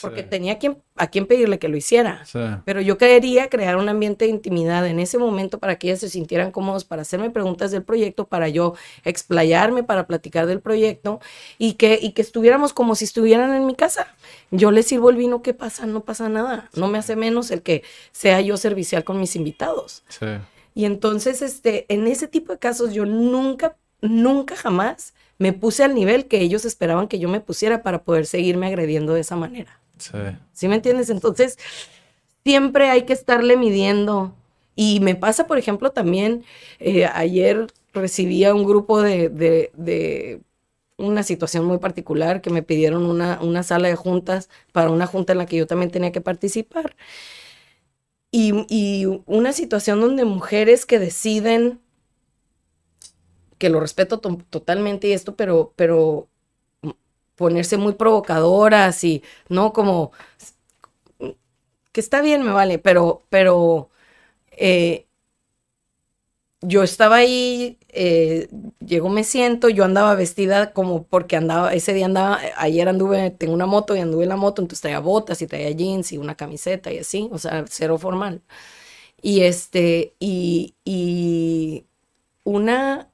[0.00, 2.24] Porque tenía a quien, a quien pedirle que lo hiciera.
[2.24, 2.38] Sí.
[2.64, 6.08] Pero yo quería crear un ambiente de intimidad en ese momento para que ellas se
[6.08, 8.74] sintieran cómodos, para hacerme preguntas del proyecto, para yo
[9.04, 11.20] explayarme, para platicar del proyecto
[11.58, 14.14] y que, y que estuviéramos como si estuvieran en mi casa.
[14.50, 15.86] Yo les sirvo el vino, ¿qué pasa?
[15.86, 16.70] No pasa nada.
[16.74, 17.82] No me hace menos el que
[18.12, 20.04] sea yo servicial con mis invitados.
[20.08, 20.26] Sí.
[20.74, 25.94] Y entonces, este, en ese tipo de casos, yo nunca, nunca jamás me puse al
[25.94, 29.80] nivel que ellos esperaban que yo me pusiera para poder seguirme agrediendo de esa manera.
[29.98, 30.12] Sí.
[30.52, 31.10] ¿Sí me entiendes?
[31.10, 31.58] Entonces,
[32.44, 34.34] siempre hay que estarle midiendo.
[34.76, 36.44] Y me pasa, por ejemplo, también,
[36.78, 40.40] eh, ayer recibí a un grupo de, de- de
[40.98, 45.32] una situación muy particular que me pidieron una, una sala de juntas para una junta
[45.32, 46.96] en la que yo también tenía que participar.
[48.30, 51.80] Y, y una situación donde mujeres que deciden,
[53.58, 56.28] que lo respeto to- totalmente y esto, pero, pero
[57.36, 60.12] ponerse muy provocadoras y no como
[61.92, 63.90] que está bien, me vale, pero, pero
[64.52, 65.06] eh,
[66.60, 68.48] yo estaba ahí, eh,
[68.84, 73.54] llego, me siento, yo andaba vestida como porque andaba, ese día andaba, ayer anduve, tengo
[73.54, 76.34] una moto y anduve en la moto, entonces traía botas y traía jeans y una
[76.36, 78.42] camiseta y así, o sea, cero formal.
[79.22, 81.86] Y este, y, y
[82.44, 83.10] una,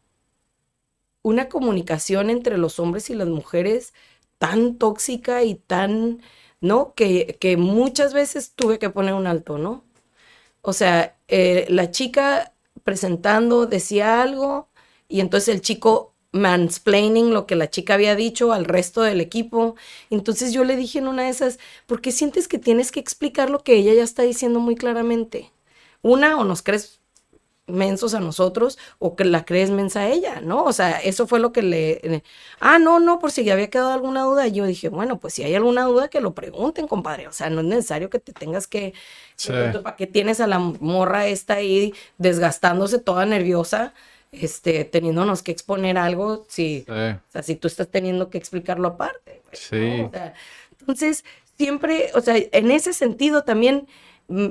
[1.24, 3.94] una comunicación entre los hombres y las mujeres
[4.38, 6.22] tan tóxica y tan,
[6.60, 6.94] ¿no?
[6.94, 9.84] Que, que muchas veces tuve que poner un alto, ¿no?
[10.62, 12.54] O sea, eh, la chica
[12.84, 14.68] presentando decía algo
[15.08, 19.76] y entonces el chico mansplaining lo que la chica había dicho al resto del equipo.
[20.10, 23.50] Entonces yo le dije en una de esas, ¿por qué sientes que tienes que explicar
[23.50, 25.52] lo que ella ya está diciendo muy claramente?
[26.02, 27.00] Una, o nos crees
[27.66, 30.64] mensos a nosotros o que la crees mensa a ella, ¿no?
[30.64, 32.00] O sea, eso fue lo que le...
[32.04, 32.22] le-
[32.60, 34.46] ah, no, no, por si había quedado alguna duda.
[34.46, 37.26] Y yo dije, bueno, pues si hay alguna duda, que lo pregunten, compadre.
[37.28, 38.92] O sea, no es necesario que te tengas que...
[39.36, 39.52] Sí.
[39.82, 43.94] ¿Para qué tienes a la morra esta ahí desgastándose toda nerviosa,
[44.30, 46.44] este, teniéndonos que exponer algo?
[46.48, 46.92] Si, Sí.
[46.92, 49.42] o sea, si tú estás teniendo que explicarlo aparte.
[49.44, 50.02] güey, Sí.
[50.02, 50.08] ¿no?
[50.08, 50.34] O sea,
[50.80, 51.24] entonces,
[51.56, 53.86] siempre, o sea, en ese sentido también,
[54.28, 54.48] mm,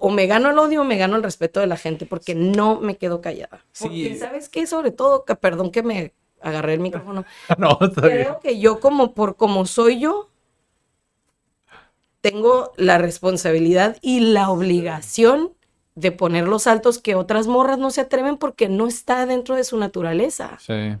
[0.00, 2.80] o me gano el odio o me gano el respeto de la gente, porque no
[2.80, 3.64] me quedo callada.
[3.72, 3.84] Sí.
[3.84, 4.66] Porque, ¿sabes qué?
[4.66, 7.24] Sobre todo, que, perdón que me agarré el micrófono,
[7.58, 8.12] No, está bien.
[8.22, 10.30] creo que yo como por como soy yo,
[12.20, 15.52] tengo la responsabilidad y la obligación
[15.94, 19.64] de poner los saltos que otras morras no se atreven porque no está dentro de
[19.64, 20.58] su naturaleza.
[20.60, 20.96] Sí.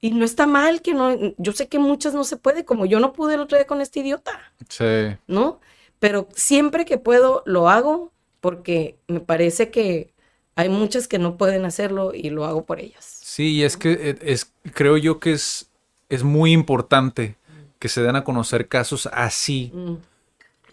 [0.00, 3.00] Y no está mal que no, yo sé que muchas no se puede, como yo
[3.00, 4.38] no pude el otro día con este idiota,
[4.68, 5.16] Sí.
[5.26, 5.60] ¿no?
[5.98, 8.12] Pero siempre que puedo lo hago
[8.46, 10.14] porque me parece que
[10.54, 13.18] hay muchas que no pueden hacerlo y lo hago por ellas.
[13.24, 15.68] Sí, y es que eh, es, creo yo que es,
[16.08, 17.34] es muy importante
[17.80, 19.72] que se den a conocer casos así.
[19.74, 19.94] Mm.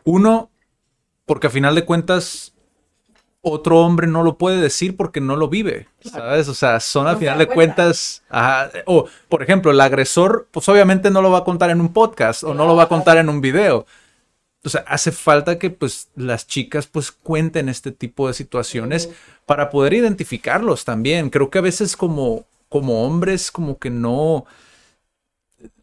[0.04, 0.52] Uno,
[1.26, 2.54] porque a final de cuentas,
[3.42, 6.50] otro hombre no lo puede decir porque no lo vive, ¿sabes?
[6.50, 7.76] O sea, son al No se final de cuenta.
[7.86, 11.82] cuentas, ajá, o por ejemplo, el agresor, pues obviamente no lo va a contar en
[11.82, 13.88] un podcast o no lo va a contar en un video.
[14.66, 19.10] O sea, hace falta que pues las chicas pues cuenten este tipo de situaciones
[19.46, 21.30] para poder identificarlos también.
[21.30, 24.46] Creo que a veces como, como hombres como que no,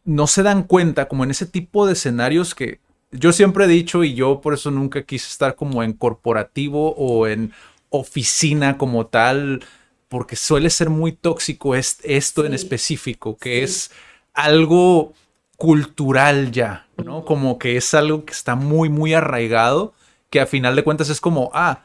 [0.04, 2.80] no se dan cuenta como en ese tipo de escenarios que
[3.12, 7.26] yo siempre he dicho y yo por eso nunca quise estar como en corporativo o
[7.26, 7.52] en
[7.90, 9.64] oficina como tal,
[10.08, 13.62] porque suele ser muy tóxico es- esto en específico, que Sí.
[13.64, 13.90] es
[14.32, 15.12] algo
[15.60, 17.26] cultural ya, ¿no?
[17.26, 19.92] Como que es algo que está muy, muy arraigado,
[20.30, 21.82] que a final de cuentas es como, ah,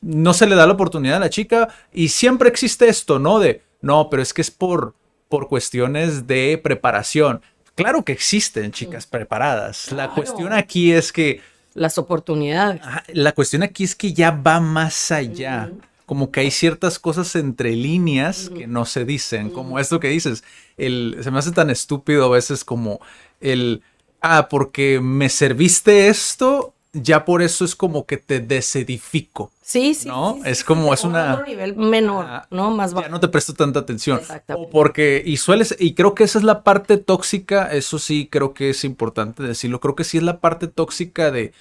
[0.00, 3.40] no se le da la oportunidad a la chica y siempre existe esto, ¿no?
[3.40, 4.94] De, no, pero es que es por,
[5.28, 7.42] por cuestiones de preparación.
[7.74, 9.90] Claro que existen chicas preparadas.
[9.90, 11.40] La cuestión aquí es que
[11.74, 12.80] Las oportunidades.
[13.08, 15.72] La cuestión aquí es que ya va más allá.
[16.06, 20.44] Como que hay ciertas cosas entre líneas que no se dicen, como esto que dices.
[20.76, 23.00] El, se me hace tan estúpido a veces como
[23.40, 23.82] el,
[24.22, 29.50] ah, porque me serviste esto, ya por eso es como que te desedifico.
[29.62, 30.06] Sí, sí.
[30.06, 30.34] ¿No?
[30.36, 32.70] sí, sí, Es como, es una- otro nivel menor, Ah, ¿no?
[32.70, 33.08] Más Ya bajo.
[33.08, 34.18] no te presto tanta atención.
[34.20, 34.68] Exactamente.
[34.68, 38.54] O porque, y sueles, y creo que esa es la parte tóxica, eso sí creo
[38.54, 41.52] que es importante decirlo, creo que sí es la parte tóxica de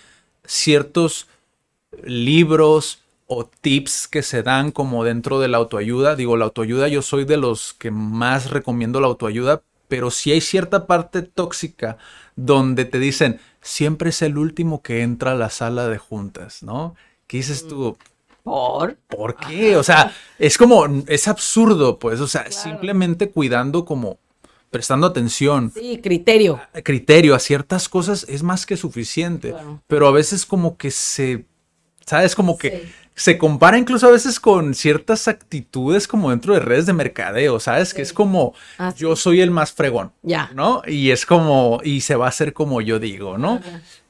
[0.46, 1.28] ciertos
[2.04, 6.15] libros o tips que se dan como dentro de la autoayuda.
[6.15, 10.41] Digo, la autoayuda yo soy de los que más recomiendo la autoayuda, pero sí hay
[10.41, 11.97] cierta parte tóxica
[12.36, 16.95] donde te dicen, siempre es el último que entra a la sala de juntas, ¿no?
[17.28, 17.97] ¿Qué dices tú?
[18.43, 18.97] Por.
[19.07, 19.76] ¿Por qué?
[19.78, 22.55] O sea, es como, es absurdo, pues, o sea, Claro.
[22.61, 24.19] simplemente cuidando como,
[24.69, 26.59] prestando atención, Sí, criterio.
[26.84, 29.49] criterio a ciertas cosas, es más que suficiente.
[29.51, 29.82] Claro.
[29.88, 31.45] Pero a veces como que se,
[32.05, 32.36] ¿sabes?
[32.36, 32.91] Como que Sí.
[33.16, 37.93] Se compara incluso a veces con ciertas actitudes como dentro de redes de mercadeo, ¿sabes?
[37.93, 38.99] Que es como, Ah, sí.
[38.99, 40.51] yo soy el más fregón, Ya.
[40.53, 40.82] ¿no?
[40.86, 43.61] Y es como, y se va a hacer como yo digo, ¿no?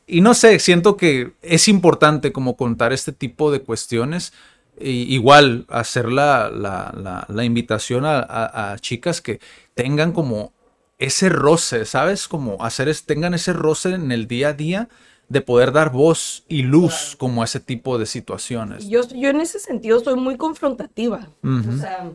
[0.08, 4.34] Y no sé, siento que es importante como contar este tipo de cuestiones.
[4.80, 9.40] Y igual hacer la, la- la- la invitación a, a- a chicas que
[9.74, 10.52] tengan como
[10.98, 12.28] ese roce, ¿sabes?
[12.28, 14.90] Como hacer es, tengan ese roce en el día a día
[15.28, 18.88] de poder dar voz y luz como a ese tipo de situaciones.
[18.88, 21.30] Yo, yo en ese sentido soy muy confrontativa.
[21.44, 22.12] O sea,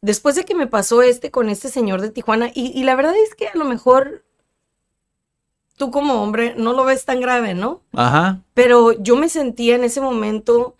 [0.00, 3.14] después de que me pasó este con este señor de Tijuana, y, y la verdad
[3.16, 4.24] es que a lo mejor
[5.76, 7.82] tú como hombre no lo ves tan grave, ¿no?
[7.92, 8.42] Ajá.
[8.54, 10.76] Pero yo me sentía en ese momento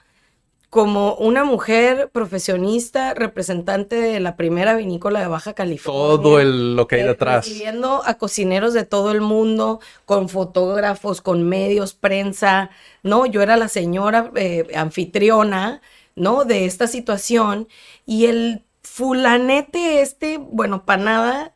[0.71, 6.01] como una mujer profesionista, representante de la primera vinícola de Baja California.
[6.01, 7.45] Todo el, lo que hay eh, detrás.
[7.45, 12.71] Recibiendo a cocineros de todo el mundo, con fotógrafos, con medios, prensa,
[13.03, 13.27] ¿no?
[13.27, 15.83] Yo era la señora eh, anfitriona,
[16.15, 16.45] ¿no?
[16.45, 17.67] De esta situación.
[18.07, 21.55] Y el fulanete este, bueno, para nada,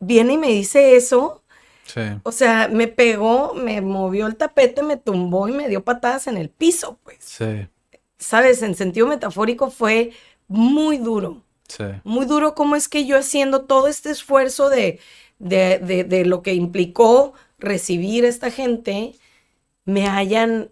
[0.00, 1.42] viene y me dice eso.
[1.86, 2.02] Sí.
[2.24, 6.36] O sea, me pegó, me movió el tapete, me tumbó y me dio patadas en
[6.36, 7.18] el piso, pues.
[7.20, 7.68] Sí.
[8.24, 10.12] Sabes, en sentido metafórico fue
[10.48, 11.84] muy duro Sí.
[12.04, 15.00] muy duro cómo es que yo haciendo todo este esfuerzo de,
[15.38, 19.14] de, de- de lo que implicó recibir a esta gente,
[19.86, 20.70] me hayan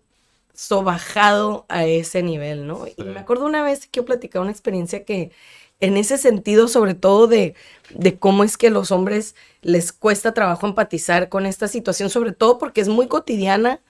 [0.54, 2.86] sobajado a ese nivel, ¿no?
[2.86, 5.32] Y me acuerdo una vez que yo platicaba una experiencia que
[5.80, 7.54] en ese sentido, sobre todo de,
[7.90, 12.58] de cómo es que los hombres les cuesta trabajo empatizar con esta situación, sobre todo
[12.58, 13.80] porque es muy cotidiana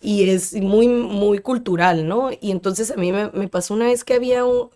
[0.00, 2.30] y es muy, muy cultural, ¿no?
[2.40, 4.70] Y entonces a mí me, me pasó una vez que había un,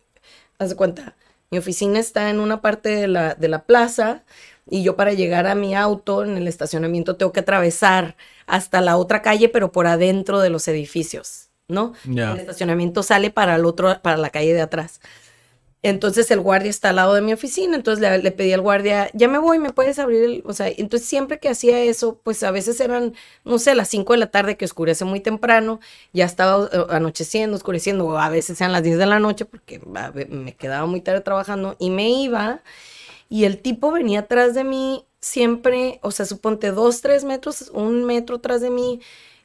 [0.58, 1.16] haz de cuenta,
[1.50, 4.24] mi oficina está en una parte de la, de la plaza
[4.68, 8.16] y yo para llegar a mi auto en el estacionamiento tengo que atravesar
[8.46, 11.92] hasta la otra calle, pero por adentro de los edificios, ¿no?
[12.04, 15.00] El estacionamiento sale para el otro, para la calle de atrás.
[15.82, 19.26] Entonces el guardia está al lado de mi oficina, entonces le, pedí al guardia, ya
[19.26, 22.52] me voy, me puedes abrir el, o sea, entonces siempre que hacía eso, pues a
[22.52, 23.14] veces eran,
[23.44, 25.80] no sé, las 5 de la tarde que oscurece muy temprano,
[26.12, 29.80] ya estaba eh, anocheciendo, oscureciendo, o a veces eran las 10 de la noche porque
[29.80, 32.62] me quedaba muy tarde trabajando y me iba
[33.32, 38.04] y el tipo venía atrás de mí siempre, o sea, suponte dos, tres metros, un
[38.04, 39.00] metro atrás de mí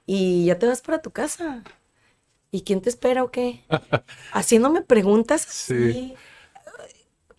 [0.06, 1.64] y ya te vas para tu casa.
[2.52, 3.64] ¿Y quién te espera o qué?
[4.34, 5.74] Haciéndome preguntas Sí.
[5.74, 6.16] así,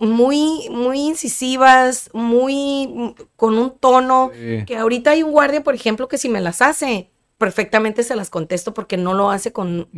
[0.00, 4.64] muy, muy incisivas, muy con un tono Sí.
[4.66, 8.30] que ahorita hay un guardia, por ejemplo, que si me las hace, perfectamente se las
[8.30, 9.89] contesto porque no lo hace con,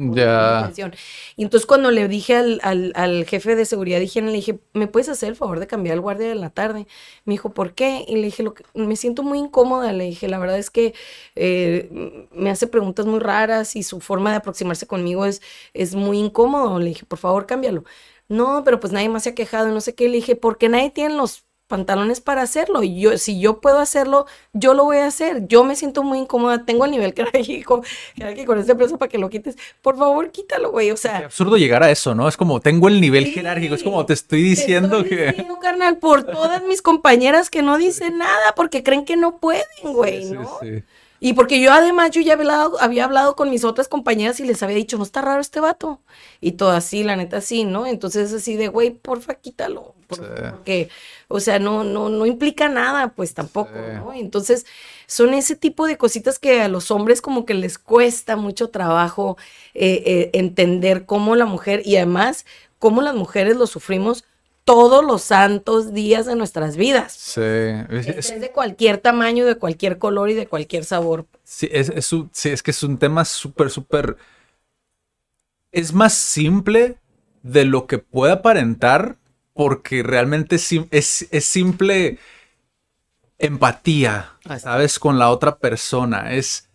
[0.61, 0.95] intención.
[1.36, 4.61] Y entonces cuando le dije al, al- al jefe de seguridad de higiene, le dije,
[4.74, 6.86] ¿me puedes hacer el favor de cambiar el guardia de la tarde?
[7.24, 8.05] Me dijo, ¿por qué?
[8.07, 9.93] Y le dije, lo que, me siento muy incómoda.
[9.93, 10.95] Le dije, la verdad es que
[11.34, 15.41] eh, me hace preguntas muy raras y su forma de aproximarse conmigo es,
[15.74, 16.78] es muy incómodo.
[16.78, 17.84] Le dije, por favor, cámbialo.
[18.28, 20.09] No, pero pues nadie más se ha quejado y no sé qué.
[20.09, 22.82] Le dije, porque nadie tiene los pantalones para hacerlo.
[22.82, 25.46] Y yo, si yo puedo hacerlo, yo lo voy a hacer.
[25.48, 26.66] Yo me siento muy incómoda.
[26.66, 27.82] Tengo el nivel jerárquico,
[28.16, 29.56] jerárquico con esta empresa para que lo quites.
[29.80, 30.90] Por favor, quítalo, güey.
[30.90, 32.28] O Qué sea, absurdo llegar a eso, ¿no?
[32.28, 33.32] Es como, tengo el nivel Sí.
[33.32, 35.46] jerárquico, es como te estoy te diciendo estoy que...
[35.62, 40.24] carnal, por todas mis compañeras que no dicen nada porque creen que no pueden, güey,
[40.26, 40.58] Sí, ¿no?
[40.60, 40.82] sí.
[41.22, 44.44] Y porque yo además yo ya había hablado, había hablado con mis otras compañeras y
[44.44, 46.00] les había dicho, no está raro este vato.
[46.40, 47.86] Y todo así, la neta sí, ¿no?
[47.86, 49.94] Entonces así de, güey, porfa, quítalo.
[50.16, 50.50] Por-.
[50.50, 50.88] Porque,
[51.28, 53.70] o sea, no, no, no implica nada, pues tampoco.
[53.94, 54.12] ¿no?
[54.12, 54.66] Entonces,
[55.06, 59.36] son ese tipo de cositas que a los hombres como que les cuesta mucho trabajo
[59.74, 62.46] eh, eh, entender cómo la mujer, y además,
[62.78, 64.24] cómo las mujeres lo sufrimos
[64.64, 67.12] todos los santos días de nuestras vidas.
[67.12, 71.26] Sí, es, es- Es de cualquier tamaño, de cualquier color y de cualquier sabor.
[71.42, 74.16] sí, es, es un- sí, es que es un tema súper, súper...
[75.72, 76.96] Es más simple
[77.42, 79.16] de lo que puede aparentar
[79.61, 82.16] porque realmente es, sim- es, es simple
[83.38, 84.98] empatía, ¿sabes?
[84.98, 86.32] Con la otra persona.
[86.32, 86.66] Es...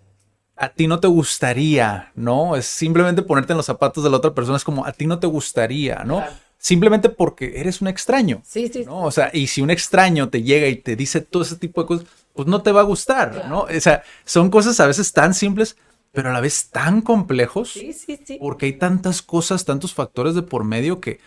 [0.56, 2.56] A ti no te gustaría, ¿no?
[2.56, 4.56] Es simplemente ponerte en los zapatos de la otra persona.
[4.58, 6.24] Es como, a ti no te gustaría, ¿no?
[6.60, 8.42] Simplemente porque eres un extraño.
[8.46, 8.86] Sí, sí.
[8.86, 9.02] ¿no?
[9.04, 11.88] O sea, y si un extraño te llega y te dice todo ese tipo de
[11.88, 13.62] cosas, pues no te va a gustar, ¿no?
[13.62, 15.76] O sea, son cosas a veces tan simples,
[16.12, 18.38] pero a la vez tan complejos, Sí, sí, sí.
[18.40, 21.20] porque hay tantas cosas, tantos factores de por medio que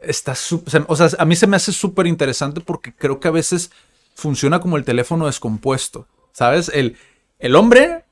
[0.00, 0.32] está
[0.86, 3.70] o sea, a mí se me hace súper interesante porque creo que a veces
[4.14, 6.70] funciona como el teléfono descompuesto, ¿sabes?
[6.74, 6.96] El,
[7.38, 8.04] el hombre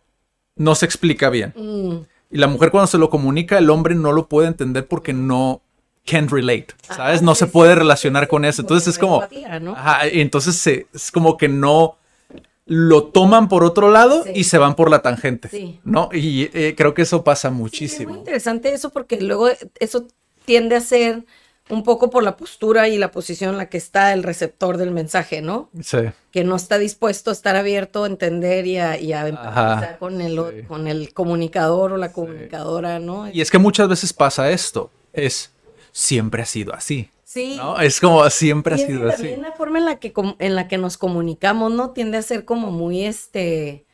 [0.56, 1.52] no se explica bien.
[1.56, 1.98] Mm,
[2.30, 5.60] Y la mujer cuando se lo comunica, el hombre no lo puede entender porque no
[6.04, 7.16] can't relate, ¿sabes?
[7.16, 8.62] Ajá, no se puede relacionar con eso.
[8.62, 9.22] Entonces es como,
[10.12, 11.96] entonces se, es como que no
[12.64, 14.30] lo toman por otro lado Sí.
[14.34, 15.80] y se van por la tangente, Sí.
[15.84, 16.08] ¿no?
[16.12, 18.10] Y eh, creo que eso pasa Sí, es muchísimo.
[18.10, 20.06] muy interesante eso porque luego eso
[20.44, 21.24] tiende a ser
[21.68, 24.92] un poco por la postura y la posición en la que está el receptor del
[24.92, 25.68] mensaje, ¿no?
[25.82, 25.98] Sí,
[26.30, 30.20] Que no está dispuesto a estar abierto a entender y a, y a empatizar con,
[30.20, 30.62] el, sí.
[30.68, 33.28] con el comunicador o la comunicadora, ¿no?
[33.30, 35.52] y es que muchas veces pasa esto, es
[35.92, 37.56] siempre ha sido así, sí.
[37.56, 37.80] ¿no?
[37.80, 39.16] Es como siempre ha Y sido así.
[39.22, 41.90] también la forma en la que en la que nos comunicamos, ¿no?
[41.90, 43.86] Tiende a ser como muy este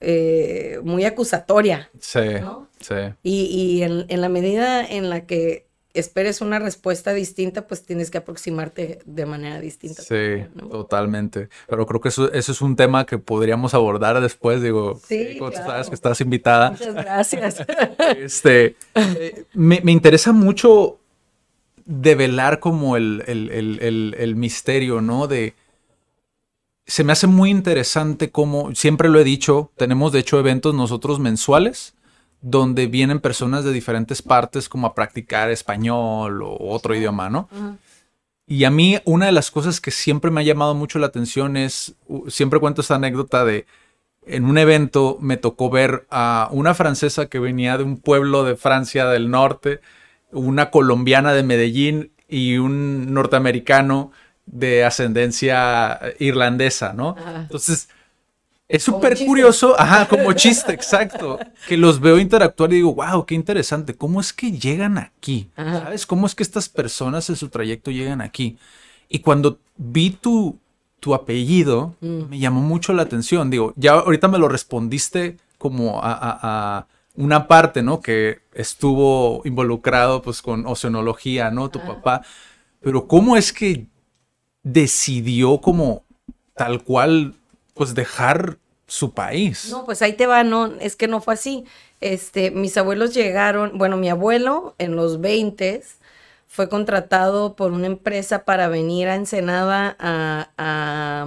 [0.00, 1.90] eh, muy acusatoria.
[2.00, 2.68] Sí, ¿no?
[2.80, 2.94] sí.
[3.22, 5.65] Y, y en, en la medida en la que
[6.00, 10.02] esperes una respuesta distinta, pues tienes que aproximarte de manera distinta.
[10.02, 10.68] Sí, también, ¿no?
[10.68, 11.48] totalmente.
[11.68, 15.36] Pero creo que eso, eso es un tema que podríamos abordar después, digo, Sí, eh,
[15.38, 15.54] claro.
[15.56, 16.70] sabes que estás invitada.
[16.72, 17.64] Muchas gracias.
[18.18, 20.98] Este, eh, me, me interesa mucho
[21.84, 25.26] develar como el, el- el- el- el misterio, ¿no?
[25.26, 25.54] De,
[26.86, 31.18] se me hace muy interesante como, siempre lo he dicho, tenemos de hecho eventos nosotros
[31.20, 31.94] mensuales
[32.40, 37.48] donde vienen personas de diferentes partes como a practicar español o otro idioma, ¿no?
[38.46, 41.56] Y a mí una de las cosas que siempre me ha llamado mucho la atención
[41.56, 41.96] es,
[42.28, 43.66] siempre cuento esta anécdota de,
[44.24, 48.56] en un evento me tocó ver a una francesa que venía de un pueblo de
[48.56, 49.80] Francia del norte,
[50.30, 54.12] una colombiana de Medellín y un norteamericano
[54.46, 57.16] de ascendencia irlandesa, ¿no?
[57.36, 57.88] Entonces,
[58.68, 61.38] es súper curioso, ajá, como chiste, exacto,
[61.68, 65.48] que los veo interactuar y digo, wow, qué interesante, ¿cómo es que llegan aquí?
[65.56, 65.80] Ajá.
[65.84, 66.06] ¿Sabes?
[66.06, 68.58] ¿Cómo es que estas personas en su trayecto llegan aquí?
[69.08, 70.58] Y cuando vi tu,
[70.98, 72.28] tu apellido, Mm.
[72.30, 73.50] me llamó mucho la atención.
[73.50, 76.38] Digo, ya ahorita me lo respondiste como a, a-
[76.78, 78.00] a una parte, ¿no?
[78.00, 81.70] Que estuvo involucrado pues con oceanología, ¿no?
[81.70, 82.22] Tu papá.
[82.80, 83.86] Pero ¿cómo es que
[84.62, 86.02] decidió como
[86.54, 87.34] tal cual
[87.76, 89.68] pues dejar su país?
[89.70, 91.64] No, pues ahí te va, no, es que no fue así.
[92.00, 95.82] Este, mis abuelos llegaron, bueno, mi abuelo en los 20
[96.46, 101.26] fue contratado por una empresa para venir a Ensenada a, a,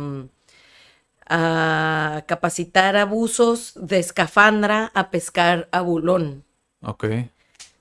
[1.27, 6.43] a capacitar a buzos de escafandra a pescar a bulón.
[6.81, 7.05] Ok.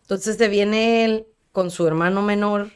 [0.03, 2.71] Entonces se viene él con su hermano menor.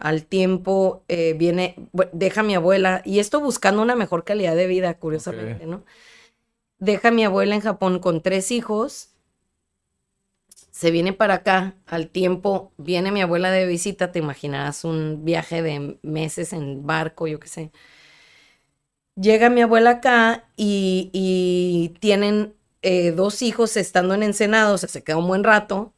[0.00, 1.76] Al tiempo eh, viene,
[2.12, 5.84] deja a mi abuela, y esto buscando una mejor calidad de vida, curiosamente, ¿no?
[6.78, 9.10] Deja a mi abuela en Japón con tres hijos.
[10.70, 15.60] Se viene para acá, al tiempo viene mi abuela de visita, te imaginarás un viaje
[15.60, 17.72] de meses en barco, yo qué sé.
[19.16, 24.88] Llega mi abuela acá y, y tienen eh, dos hijos estando en Ensenado, o sea,
[24.88, 25.92] se queda un buen rato.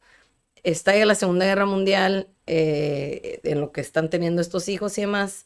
[0.63, 5.45] Estalla la Segunda Guerra Mundial, eh, en lo que están teniendo estos hijos y demás.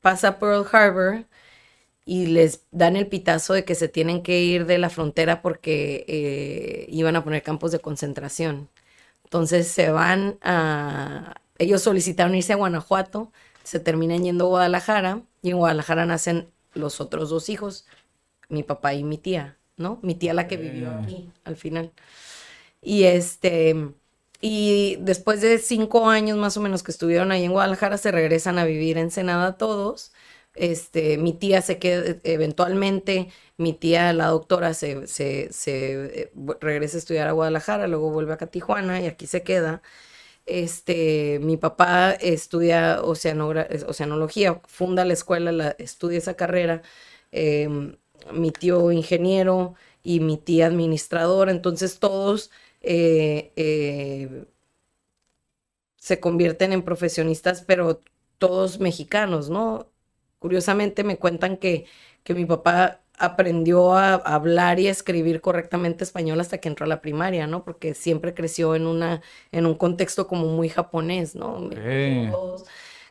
[0.00, 1.26] Pasa Pearl Harbor
[2.04, 6.04] y les dan el pitazo de que se tienen que ir de la frontera porque
[6.08, 8.68] eh, iban a poner campos de concentración.
[9.24, 11.34] Entonces se van a...
[11.58, 17.00] Ellos solicitaron irse a Guanajuato, se terminan yendo a Guadalajara y en Guadalajara nacen los
[17.00, 17.86] otros dos hijos,
[18.48, 19.98] mi papá y mi tía, ¿no?
[20.02, 21.92] Mi tía la que vivió aquí al final.
[22.82, 23.94] Y este,
[24.46, 28.58] y después de cinco años más o menos que estuvieron ahí en Guadalajara, se regresan
[28.58, 30.12] a vivir en Ensenada todos.
[30.54, 36.96] Este, mi tía se queda, eventualmente, mi tía, la doctora, se, se, se, eh, regresa
[36.96, 39.82] a estudiar a Guadalajara, luego vuelve acá a Tijuana y aquí se queda.
[40.46, 46.82] Este, mi papá estudia oceanología, funda la escuela, la, estudia esa carrera.
[47.32, 47.96] em,
[48.32, 52.50] mi tío ingeniero y mi tía administradora, entonces todos
[52.86, 54.44] eh, eh,
[55.96, 58.00] se convierten en profesionistas, pero
[58.38, 59.90] todos mexicanos, ¿no?
[60.38, 61.86] Curiosamente me cuentan que,
[62.24, 66.88] que mi papá aprendió a hablar y a escribir correctamente español hasta que entró a
[66.88, 67.64] la primaria, ¿no?
[67.64, 69.22] Porque siempre creció en una,
[69.52, 71.56] en un contexto como muy japonés, ¿no?
[71.56, 71.76] Ok.
[72.30, 72.64] Todos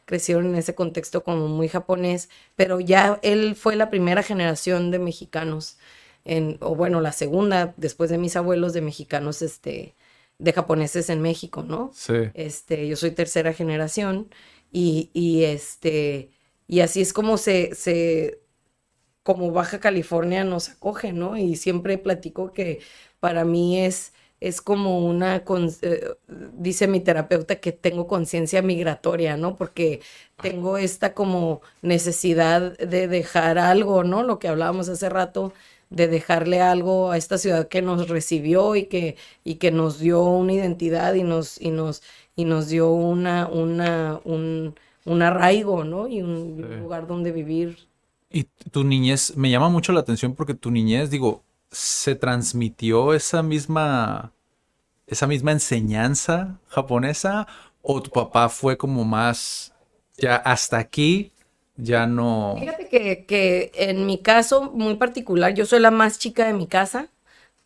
[0.06, 5.00] crecieron en ese contexto como muy japonés, pero ya él fue la primera generación de
[5.00, 5.78] mexicanos,
[6.26, 9.96] en, o bueno, la segunda después de mis abuelos de mexicanos, este,
[10.40, 11.92] de japoneses en México, ¿no?
[11.92, 12.14] Sí.
[12.34, 14.30] Este, yo soy tercera generación
[14.72, 16.32] y, y este,
[16.68, 18.40] y así es como se, se,
[19.24, 21.38] como Baja California nos acoge, ¿no?
[21.38, 22.82] Y siempre platico que
[23.20, 29.38] para mí es, es como una, con- eh, dice mi terapeuta que tengo conciencia migratoria,
[29.38, 29.56] ¿no?
[29.56, 30.02] Porque
[30.42, 34.24] tengo esta como necesidad de dejar algo, ¿no?
[34.24, 35.54] Lo que hablábamos hace rato,
[35.94, 40.24] de dejarle algo a esta ciudad que nos recibió y que, y que nos dio
[40.24, 42.04] una identidad y nos, y nos,
[42.36, 44.76] y nos dio una, una, un,
[45.06, 46.08] un arraigo, ¿no?
[46.08, 46.68] Y un Sí.
[46.80, 47.78] lugar donde vivir.
[48.30, 53.44] Y tu niñez, me llama mucho la atención porque tu niñez, digo, se transmitió esa
[53.44, 54.34] misma,
[55.08, 57.48] esa misma enseñanza japonesa
[57.84, 59.74] o tu papá fue como más,
[60.18, 61.33] ya hasta aquí,
[61.78, 62.56] ya no.
[62.60, 66.68] Fíjate que, que en mi caso muy particular, yo soy la más chica de mi
[66.68, 67.10] casa,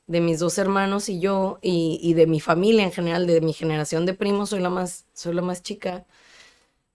[0.08, 3.54] de mis dos hermanos y yo, y, y de mi familia en general, de mi
[3.54, 6.06] generación de primos, soy la más, soy la más chica.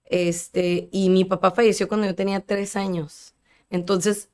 [0.04, 3.34] Este, y mi papá falleció cuando yo tenía tres años.
[3.70, 4.28] Entonces,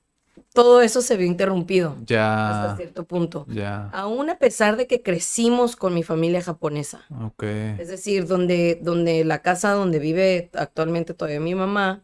[0.54, 1.96] todo eso se vio interrumpido
[2.44, 3.46] hasta Ya, cierto punto.
[3.48, 7.06] ya, Aún a pesar de que crecimos con mi familia japonesa.
[7.10, 7.42] ok.
[7.76, 12.02] Es decir, donde, donde la casa donde vive actualmente todavía mi mamá,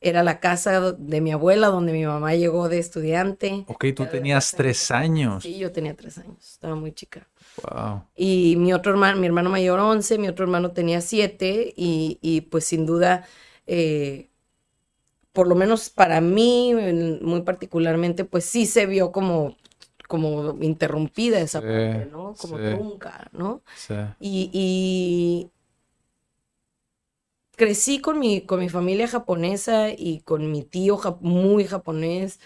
[0.00, 3.64] era la casa de mi abuela, donde mi mamá llegó de estudiante.
[3.68, 5.42] Ok, tú tenías tres años.
[5.44, 7.28] Sí, yo tenía tres años, estaba muy chica.
[7.62, 8.02] Wow.
[8.16, 12.42] Y mi otro hermano, mi hermano mayor 11, mi otro hermano tenía 7 y, y,
[12.42, 13.26] pues sin duda,
[13.66, 14.30] eh,
[15.32, 16.72] por lo menos para mí,
[17.20, 19.56] muy particularmente, pues sí se vio como,
[20.08, 22.34] como interrumpida esa Sí, parte, ¿no?
[22.36, 22.62] Como sí.
[22.70, 23.62] trunca, ¿no?
[23.74, 23.94] Sí.
[24.18, 25.50] Y, y
[27.56, 32.40] crecí con mi, con mi familia japonesa y con mi tío muy japonés,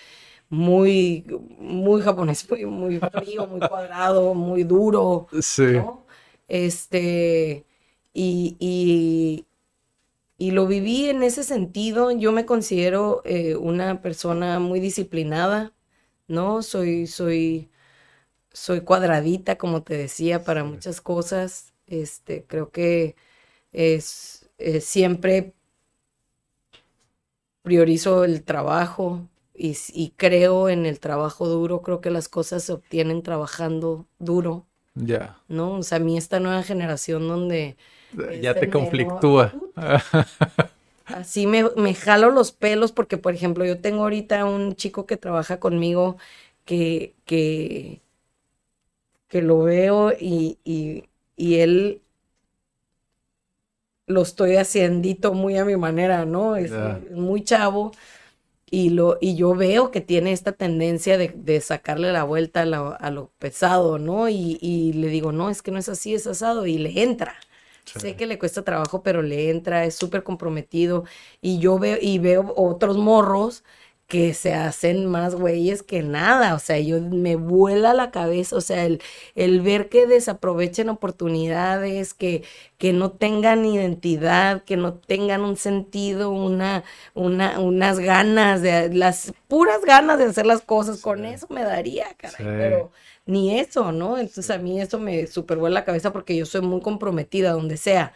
[0.51, 1.27] muy,
[1.59, 5.65] muy japonés, muy, muy frío, muy cuadrado, muy duro, Sí.
[5.73, 6.07] ¿no?
[6.49, 7.67] Este,
[8.15, 9.47] y, y,
[10.39, 12.11] y lo viví en ese sentido.
[12.13, 15.73] Yo me considero eh, una persona muy disciplinada,
[16.29, 16.63] ¿no?
[16.63, 17.71] Soy, soy,
[18.53, 21.75] soy cuadradita, como te decía, para muchas cosas.
[21.87, 23.17] Este, creo que
[23.73, 25.55] es, eh, siempre
[27.63, 29.75] priorizo el trabajo y,
[30.17, 31.83] creo en el trabajo duro.
[31.83, 35.37] Creo que las cosas se obtienen trabajando duro, Ya.
[35.49, 35.75] ¿no?
[35.79, 37.77] O sea, a mí esta nueva generación donde
[38.13, 39.53] Ya Este te conflictúa.
[41.05, 45.17] Así me, me jalo los pelos porque, por ejemplo, yo tengo ahorita un chico que
[45.17, 46.17] trabaja conmigo
[46.65, 48.01] que, que,
[49.29, 51.05] que lo veo y, y,
[51.37, 52.03] y él
[54.11, 56.57] lo estoy haciendito muy a mi manera, ¿no?
[56.57, 56.79] Es
[57.13, 57.93] muy chavo
[58.71, 62.65] y, lo, y yo veo que tiene esta tendencia de, de sacarle la vuelta a,
[62.67, 64.29] la- a lo pesado, ¿no?
[64.29, 67.35] Y, y le digo, no, es que no es así, es asado y le entra.
[67.93, 71.05] Sé que le cuesta trabajo, pero le entra, es súper comprometido.
[71.41, 73.65] Y yo veo, y veo otros morros
[74.11, 76.55] que se hacen más güeyes que nada.
[76.57, 78.57] O sea, yo me vuela la cabeza.
[78.57, 79.01] O sea, el,
[79.37, 82.43] el ver que desaprovechen oportunidades, que,
[82.77, 86.83] que no tengan identidad, que no tengan un sentido, una,
[87.15, 91.01] una, unas ganas de, las puras ganas de hacer las cosas.
[91.01, 92.37] Con eso me daría, caray.
[92.37, 92.43] Sí.
[92.45, 92.91] Pero
[93.27, 94.19] ni eso, ¿no?
[94.19, 98.13] Entonces a mí eso me supervuela la cabeza porque yo soy muy comprometida donde sea.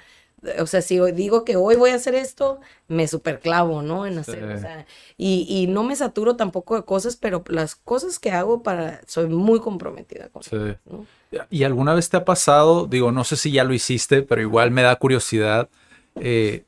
[0.60, 4.06] O sea, si hoy digo que hoy voy a hacer esto, me superclavo, ¿no?
[4.06, 8.18] En hacer, o sea, y, y no me saturo tampoco de cosas, pero las cosas
[8.18, 10.56] que hago para, soy muy comprometida con Sí.
[11.50, 14.70] ¿Y alguna vez te ha pasado, digo, no sé si ya lo hiciste, pero igual
[14.70, 15.68] me da curiosidad,
[16.16, 16.64] eh,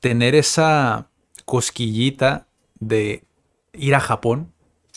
[0.00, 1.08] tener esa
[1.44, 2.46] cosquillita
[2.78, 3.24] de
[3.72, 4.52] ir a Japón?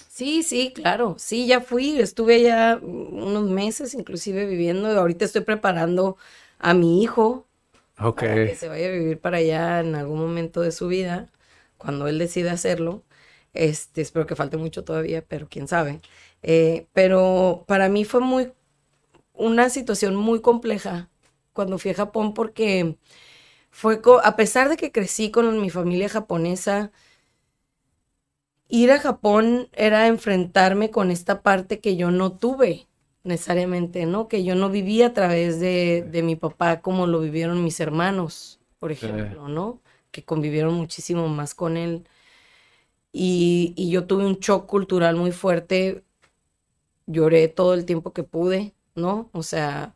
[0.10, 1.15] Sí, sí, claro.
[1.18, 6.18] Sí, ya fui, estuve allá unos meses inclusive viviendo y ahorita estoy preparando
[6.60, 7.48] a mi hijo
[8.28, 11.30] Para que se vaya a vivir para allá en algún momento de su vida,
[11.78, 13.03] cuando él decida hacerlo.
[13.53, 16.02] Este, espero que falte mucho todavía, pero quién sabe.
[16.44, 18.53] Eh, pero para mí fue muy
[19.34, 21.10] una situación muy compleja
[21.53, 22.98] cuando fui a Japón porque
[23.72, 26.91] fue a pesar de que crecí con mi familia japonesa,
[28.68, 32.88] ir a Japón era enfrentarme con esta parte que yo no tuve
[33.23, 34.27] necesariamente, ¿no?
[34.27, 38.60] Que yo no viví a través de, de mi papá como lo vivieron mis hermanos,
[38.80, 39.81] por ejemplo, ¿no?
[40.11, 42.06] Que convivieron muchísimo más con él.
[43.14, 46.03] Y, y yo tuve un shock cultural muy fuerte.
[47.06, 49.30] Lloré todo el tiempo que pude, ¿no?
[49.34, 49.95] O sea,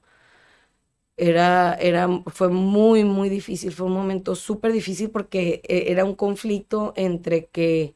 [1.17, 3.71] era, era, fue muy, muy difícil.
[3.71, 7.95] Fue un momento súper difícil porque eh, era un conflicto entre que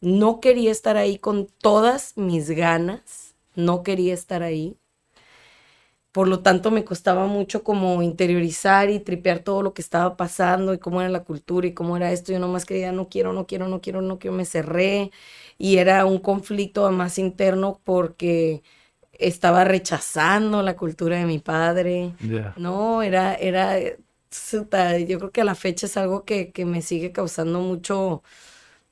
[0.00, 3.23] no quería estar ahí con todas mis ganas,
[3.56, 4.78] no quería estar ahí.
[6.12, 10.72] Por lo tanto, me costaba mucho como interiorizar y tripear todo lo que estaba pasando
[10.72, 12.32] y cómo era la cultura y cómo era esto.
[12.32, 15.10] Yo nomás quería, no quiero, no quiero, no quiero, no quiero, me cerré.
[15.58, 18.62] Y era un conflicto más interno porque
[19.12, 22.14] estaba rechazando la cultura de mi padre.
[22.56, 23.98] No, era, era, eh,
[25.08, 28.22] yo creo que a la fecha es algo que, que me sigue causando mucho,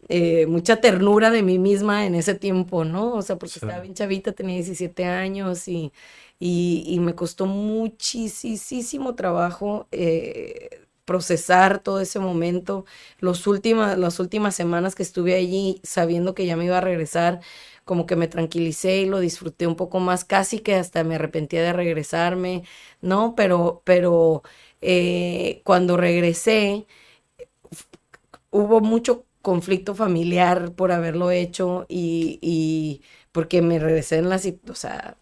[0.09, 3.15] eh, mucha ternura de mí misma en ese tiempo, ¿no?
[3.15, 5.93] O sea, porque estaba bien chavita, tenía 17 años y,
[6.39, 12.85] y, me costó muchísimo trabajo eh, procesar todo ese momento.
[13.19, 17.41] Los últimas, las últimas semanas que estuve allí sabiendo que ya me iba a regresar,
[17.85, 21.63] como que me tranquilicé y lo disfruté un poco más, casi que hasta me arrepentía
[21.63, 22.65] de regresarme,
[23.01, 23.35] ¿no?
[23.37, 24.43] Pero, pero
[24.81, 26.87] eh, cuando regresé,
[28.51, 33.03] hubo mucho conflicto familiar por haberlo hecho y, y
[33.33, 34.41] porque me regresé en la
[34.71, 35.19] o sea,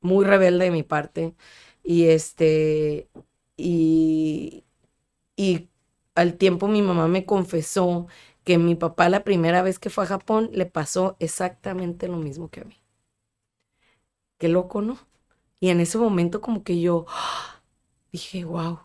[0.00, 1.34] muy rebelde de mi parte.
[1.82, 3.08] Y este,
[3.56, 4.64] y,
[5.36, 5.68] y
[6.16, 8.08] al tiempo mi mamá me confesó
[8.44, 12.50] que mi papá la primera vez que fue a Japón le pasó exactamente lo mismo
[12.50, 12.82] que a mí.
[14.38, 14.98] Qué loco, ¿no?
[15.60, 17.06] Y en ese momento como que yo
[18.12, 18.80] dije, wow,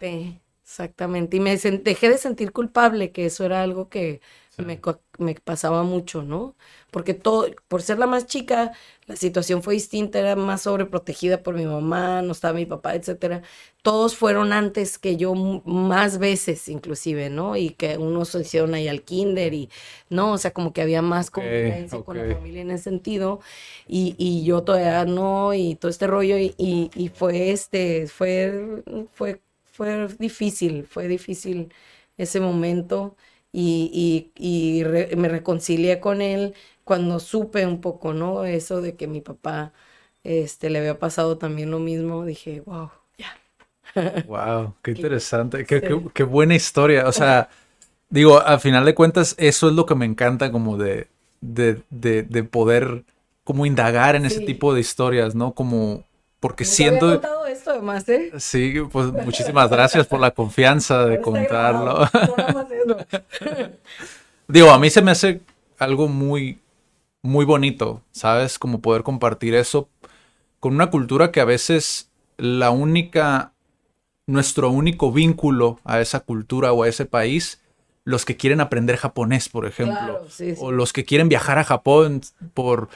[0.64, 1.36] Exactamente.
[1.36, 4.22] Y me dejé de sentir culpable, que eso era algo que
[4.56, 4.80] me,
[5.18, 6.56] me, pasaba mucho, ¿no?
[6.90, 8.72] Porque todo, por ser la más chica,
[9.06, 13.42] la situación fue distinta, era más sobreprotegida por mi mamá, no estaba mi papá, etcétera.
[13.82, 17.56] Todos fueron antes que yo más veces, inclusive, ¿no?
[17.56, 19.68] Y que unos se hicieron ahí al kinder y,
[20.08, 20.32] ¿no?
[20.32, 23.40] O sea, como que había más convivencia con la familia en ese sentido.
[23.86, 28.82] Y, y, yo todavía no, y todo este rollo, y, y, fue este, fue,
[29.12, 29.40] fue,
[29.74, 31.72] fue difícil, fue difícil
[32.16, 33.16] ese momento
[33.52, 38.44] y, y, y me reconcilié con él cuando supe un poco, ¿no?
[38.44, 39.72] Eso de que mi papá
[40.22, 43.36] este, le había pasado también lo mismo, dije, wow, ya.
[44.28, 47.08] Wow, qué interesante, qué, qué, qué, buena historia.
[47.08, 47.48] O sea,
[48.10, 51.08] digo, al final de cuentas, eso es lo que me encanta como de,
[51.40, 53.04] de, de, de poder
[53.42, 55.52] como indagar en ese tipo de historias, ¿no?
[55.52, 56.04] Como
[56.44, 57.06] porque siento...
[57.06, 58.30] Había contado esto además, ¿eh?
[58.36, 62.06] Sí, pues muchísimas gracias por la confianza de contarlo.
[64.48, 65.40] Digo, a mí se me hace
[65.78, 66.58] algo muy,
[67.22, 68.58] muy bonito, ¿sabes?
[68.58, 69.88] Como poder compartir eso
[70.60, 73.54] con una cultura que a veces la única,
[74.26, 77.62] nuestro único vínculo a esa cultura o a ese país,
[78.04, 80.20] los que quieren aprender japonés, por ejemplo,
[80.58, 82.20] o los que quieren viajar a Japón
[82.52, 82.90] por,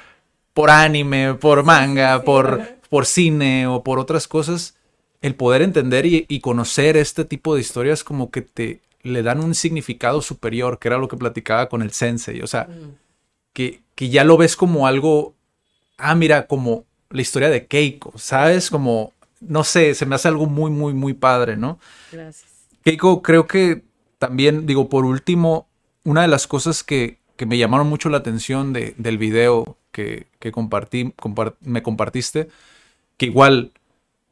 [0.52, 4.76] por anime, por manga, por por cine o por otras cosas,
[5.20, 9.54] el poder entender y, conocer este tipo de historias como que te le dan un
[9.54, 12.96] significado superior, que era lo que platicaba con el sensei, o sea, mm.
[13.52, 15.34] que, que ya lo ves como algo,
[15.96, 18.70] ah, mira, como la historia de Keiko, ¿sabes?
[18.70, 21.78] Como, no sé, se me hace algo muy, muy, muy padre, ¿no?
[22.12, 22.46] Gracias.
[22.84, 23.82] Keiko, creo que
[24.18, 25.68] también, digo, por último,
[26.04, 30.26] una de las cosas que, que me llamaron mucho la atención de, del video que,
[30.38, 31.14] que compartí,
[31.60, 32.48] me compartiste,
[33.18, 33.72] que igual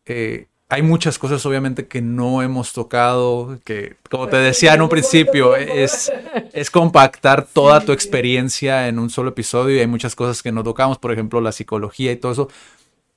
[0.06, 4.88] eh, hay muchas cosas obviamente que no hemos tocado, que como te decía en un
[4.88, 6.10] principio, es,
[6.52, 10.64] es compactar toda tu experiencia en un solo episodio y hay muchas cosas que no
[10.64, 12.48] tocamos, por ejemplo la psicología y todo eso.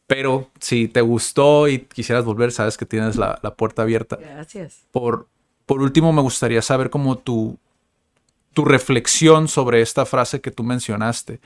[0.06, 4.16] Pero si te gustó y quisieras volver, sabes que tienes la, puerta abierta.
[4.16, 4.80] Gracias.
[4.92, 5.28] Por,
[5.68, 7.60] por último, me gustaría saber cómo tu,
[8.54, 11.40] tu reflexión sobre esta frase que tú mencionaste.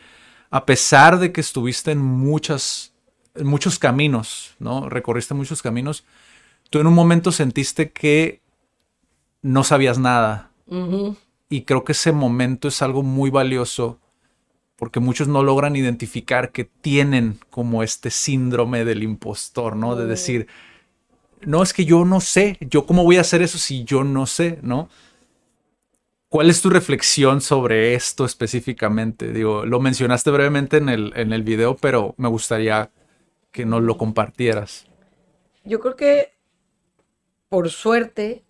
[0.50, 2.93] A pesar de que estuviste en muchas
[3.42, 4.90] muchos caminos, ¿no?
[4.90, 6.04] Recorriste muchos caminos.
[6.70, 8.42] Tú en un momento sentiste que
[9.42, 10.52] no sabías nada.
[11.50, 14.00] Y creo que ese momento es algo muy valioso
[14.76, 19.96] porque muchos no logran identificar que tienen como este síndrome del impostor, ¿no?
[19.96, 20.48] De decir,
[21.42, 24.26] no, es que yo no sé, yo cómo voy a hacer eso si yo no
[24.26, 24.90] sé, ¿no?
[26.28, 29.32] ¿Cuál es tu reflexión sobre esto específicamente?
[29.32, 32.90] Digo, lo mencionaste brevemente en el, en el video, pero me gustaría
[33.54, 34.88] que nos lo compartieras.
[35.64, 36.34] Yo creo que,
[37.48, 38.44] por suerte,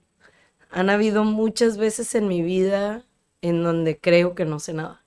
[0.71, 3.05] han habido muchas veces en mi vida
[3.41, 5.05] en donde creo que no sé nada,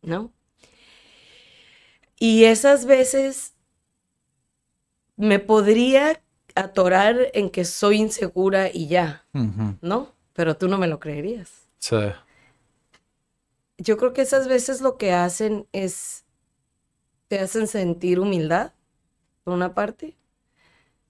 [0.00, 0.32] ¿no?
[2.18, 3.54] Y esas veces
[5.16, 6.22] me podría
[6.54, 9.26] atorar en que soy insegura y ya,
[9.82, 10.14] ¿no?
[10.34, 11.68] Pero tú no me lo creerías.
[11.78, 11.96] Sí.
[13.76, 16.24] Yo creo que esas veces lo que hacen es,
[17.26, 18.72] te hacen sentir humildad
[19.44, 20.16] por una parte,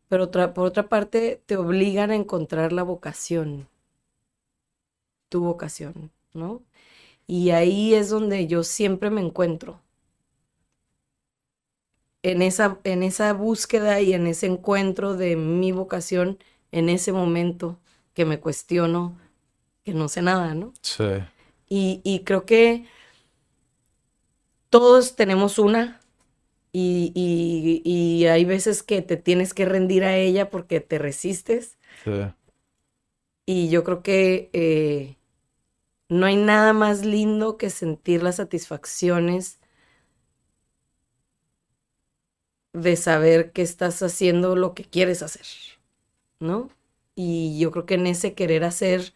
[0.08, 3.66] pero otra, por otra parte te obligan a encontrar la vocación,
[5.30, 6.62] tu vocación, ¿no?
[7.26, 9.80] Y ahí es donde yo siempre me encuentro.
[12.22, 16.38] En esa, en esa búsqueda y en ese encuentro de mi vocación,
[16.70, 17.78] en ese momento
[18.12, 19.16] que me cuestiono,
[19.84, 20.74] que no sé nada, ¿no?
[20.82, 21.04] Sí.
[21.68, 22.86] Y, y creo que
[24.70, 25.99] todos tenemos una,
[26.72, 31.78] y, hay veces que te tienes que rendir a ella porque te resistes.
[33.46, 35.16] Y yo creo que eh,
[36.08, 39.60] no hay nada más lindo que sentir las satisfacciones
[42.72, 45.46] de saber que estás haciendo lo que quieres hacer,
[46.38, 46.70] ¿no?
[47.14, 49.14] Y yo creo que en ese querer hacer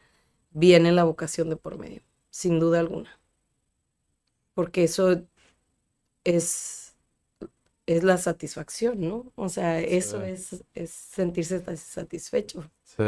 [0.50, 3.18] viene la vocación de por medio, sin duda alguna.
[4.54, 5.22] Porque eso
[6.24, 6.83] es,
[7.86, 9.32] es la satisfacción, ¿no?
[9.34, 12.64] O sea, eso es, es sentirse satisfecho.
[12.82, 13.04] Sí.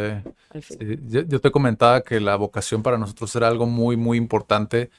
[1.07, 4.91] Yo, te comentaba que la vocación para nosotros era algo muy, muy importante.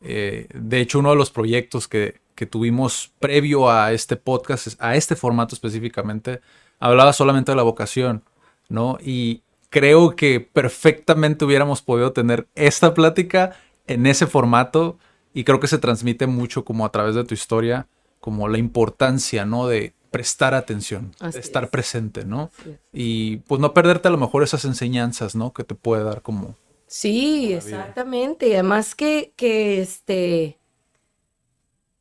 [0.00, 4.96] Eh, de hecho, uno de los proyectos que, que tuvimos previo a este podcast, a
[4.96, 6.40] este formato específicamente,
[6.78, 8.24] hablaba solamente de la vocación,
[8.68, 8.98] ¿no?
[9.00, 13.56] Y creo que perfectamente hubiéramos podido tener esta plática
[13.86, 14.98] en ese formato
[15.32, 17.86] y creo que se transmite mucho como a través de tu historia,
[18.22, 19.66] como la importancia, ¿no?
[19.66, 22.50] De prestar atención, de estar presente, ¿no?
[22.92, 25.52] Y pues no perderte a lo mejor esas enseñanzas, ¿no?
[25.52, 26.54] Que te puede dar como...
[26.86, 28.48] Sí, exactamente.
[28.48, 30.58] Y además que, que este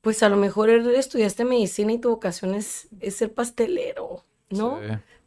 [0.01, 4.79] pues a lo mejor estudiaste medicina y tu vocación es, ser pastelero, ¿no?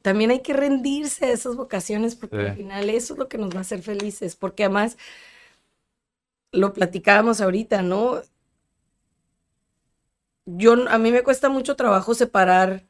[0.03, 3.51] También hay que rendirse a esas vocaciones porque al final eso es lo que nos
[3.51, 4.97] va a hacer felices, porque además
[6.53, 8.21] lo platicábamos ahorita, ¿no?
[10.47, 12.87] Yo, a mí me cuesta mucho trabajo separar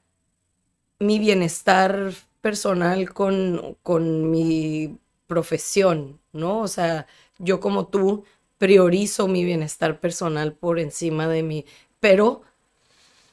[0.99, 6.61] mi bienestar personal con, con mi profesión, ¿no?
[6.61, 7.07] O sea,
[7.39, 8.25] yo como tú
[8.59, 11.67] priorizo mi bienestar personal por encima de mi,
[12.01, 12.43] pero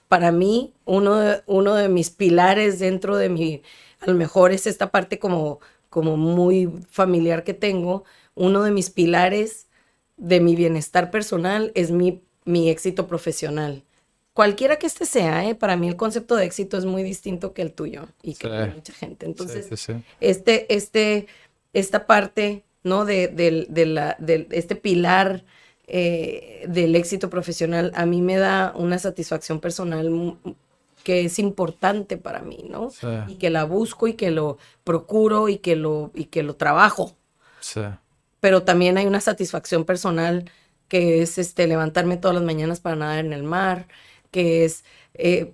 [0.07, 3.61] para mí uno de, uno de mis pilares dentro de mi,
[4.02, 8.03] a lo mejor es esta parte como, como muy familiar que tengo,
[8.35, 9.68] uno de mis pilares
[10.18, 13.84] de mi bienestar personal es mi, mi éxito profesional.
[14.34, 15.56] Cualquiera que este sea, ¿eh?
[15.56, 18.68] para mí el concepto de éxito es muy distinto que el tuyo y que de
[18.68, 19.26] mucha gente.
[19.26, 19.70] Entonces,
[20.20, 21.28] este, este,
[21.74, 23.06] esta parte ¿no?
[23.06, 25.44] De, de, la, de este pilar
[25.88, 30.38] eh, del éxito profesional, a mí me da una satisfacción personal
[31.03, 32.91] que es importante para mí, ¿no?
[33.28, 37.16] Y que la busco y que lo procuro y que lo, y que lo trabajo.
[37.60, 37.82] Sí.
[38.40, 40.49] Pero también hay una satisfacción personal
[40.88, 43.88] que es este, levantarme todas las mañanas para nadar en el mar,
[44.32, 44.84] que es
[45.14, 45.53] eh,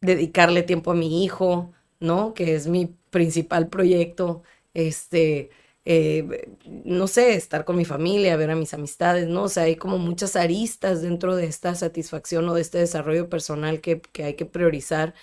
[0.00, 2.34] dedicarle tiempo a mi hijo, ¿no?
[2.34, 4.42] Que es mi principal proyecto,
[4.74, 5.50] este,
[5.84, 6.50] eh,
[6.84, 9.44] no sé, estar con mi familia, ver a mis amistades, ¿no?
[9.44, 13.80] O sea, hay como muchas aristas dentro de esta satisfacción o de este desarrollo personal
[13.80, 15.14] que, hay que priorizar,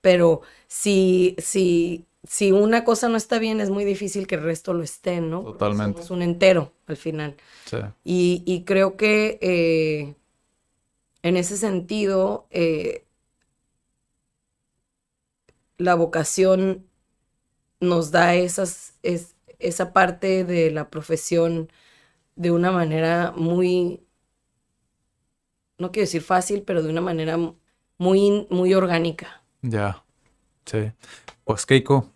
[0.00, 4.72] pero si, si, si una cosa no está bien, es muy difícil que el resto
[4.72, 5.42] lo esté, ¿no?
[5.42, 6.00] Totalmente.
[6.00, 7.36] Es un entero al final.
[7.66, 7.78] Sí.
[8.02, 10.14] Y, creo que eh,
[11.24, 13.06] en ese sentido, eh,
[15.78, 16.86] la vocación
[17.80, 18.92] nos da esas,
[19.58, 21.72] esa parte de la profesión
[22.36, 24.04] de una manera muy,
[25.78, 27.38] no quiero decir fácil, pero de una manera
[27.96, 29.42] muy, muy orgánica.
[29.62, 30.04] Ya,
[30.66, 30.92] sí.
[31.44, 32.10] Pues Keiko,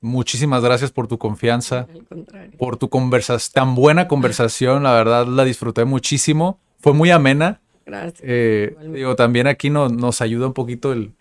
[0.00, 1.88] muchísimas gracias por tu confianza,
[2.56, 7.60] por tu conversación, tan buena conversación, la verdad la disfruté muchísimo, fue muy amena.
[7.86, 8.20] Gracias.
[8.22, 11.14] Eh, digo, también aquí nos ayuda un poquito el,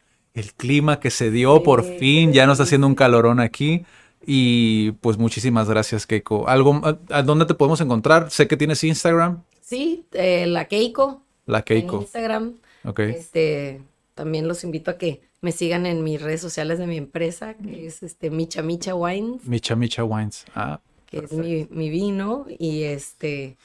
[0.58, 3.86] clima que se dio por fin, ya no está haciendo un calorón aquí.
[4.26, 6.50] Y pues muchísimas gracias, Keiko.
[6.50, 8.32] ¿Algo, a, dónde te podemos encontrar?
[8.32, 9.44] Sé que tienes Instagram.
[9.62, 11.22] Sí, eh, la Keiko.
[11.46, 11.98] La Keiko.
[11.98, 12.54] En Instagram.
[12.84, 13.00] Ok.
[13.02, 13.82] Este,
[14.16, 17.86] también los invito a que me sigan en mis redes sociales de mi empresa, que
[17.86, 19.46] es este Micha Micha Wines.
[19.46, 20.46] Micha Micha Wines.
[20.56, 20.82] Ah.
[21.06, 22.48] Que es mi, mi, vino.
[22.58, 23.58] Y este.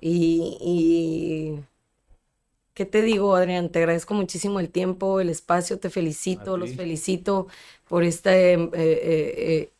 [0.00, 1.64] Y, y.
[2.76, 3.70] ¿Qué te digo, Adrián?
[3.70, 7.46] Te agradezco muchísimo el tiempo, el espacio, te felicito, los felicito
[7.88, 9.72] por este eh, eh,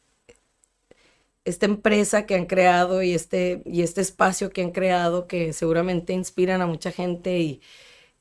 [1.45, 6.15] esta empresa que han creado y este, y este espacio que han creado que seguramente
[6.15, 7.61] inspiran a mucha gente y,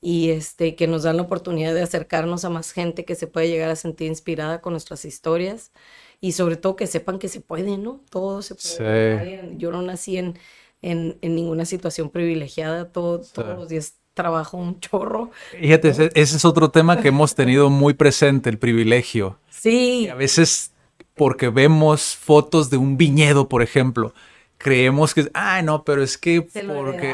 [0.02, 3.48] y este, que nos dan la oportunidad de acercarnos a más gente que se puede
[3.48, 5.72] llegar a sentir inspirada con nuestras historias
[6.20, 8.02] y sobre todo que sepan que se puede, ¿no?
[8.10, 9.54] Todo se puede.
[9.58, 10.38] Yo no nací en,
[10.82, 15.30] en, ninguna situación privilegiada, todo, todos los días trabajo un chorro.
[15.60, 19.38] Fíjate, ese, es otro tema que hemos tenido muy presente, el privilegio.
[19.50, 20.08] Sí.
[20.10, 20.72] a veces
[21.16, 24.14] porque vemos fotos de un viñedo, por ejemplo.
[24.58, 27.14] Creemos que, ah, no, pero es que porque,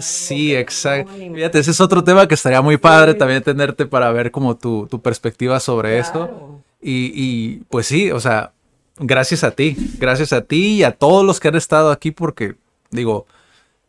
[0.00, 1.12] sí, exacto.
[1.12, 4.86] Fíjate, ese es otro tema que estaría muy padre también tenerte para ver como tu,
[4.86, 6.60] tu perspectiva sobre esto.
[6.82, 8.52] Y, y pues sí, o sea,
[8.98, 12.56] gracias a ti, gracias a ti y a todos los que han estado aquí porque,
[12.90, 13.26] digo,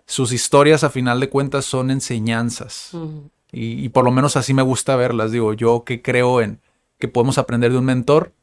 [0.09, 2.91] sus historias a final de cuentas son enseñanzas.
[3.51, 5.31] y, y, por lo menos así me gusta verlas.
[5.31, 6.59] Digo, yo que creo en
[6.97, 8.33] que podemos aprender de un mentor,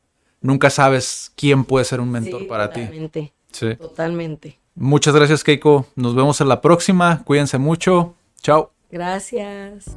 [0.40, 2.88] nunca sabes quién puede ser un mentor para ti.
[3.50, 3.74] Sí.
[3.74, 4.60] Totalmente.
[4.76, 5.86] Muchas gracias, Keiko.
[5.96, 7.24] Nos vemos en la próxima.
[7.24, 8.14] Cuídense mucho.
[8.40, 8.72] Chao.
[8.90, 9.96] Gracias.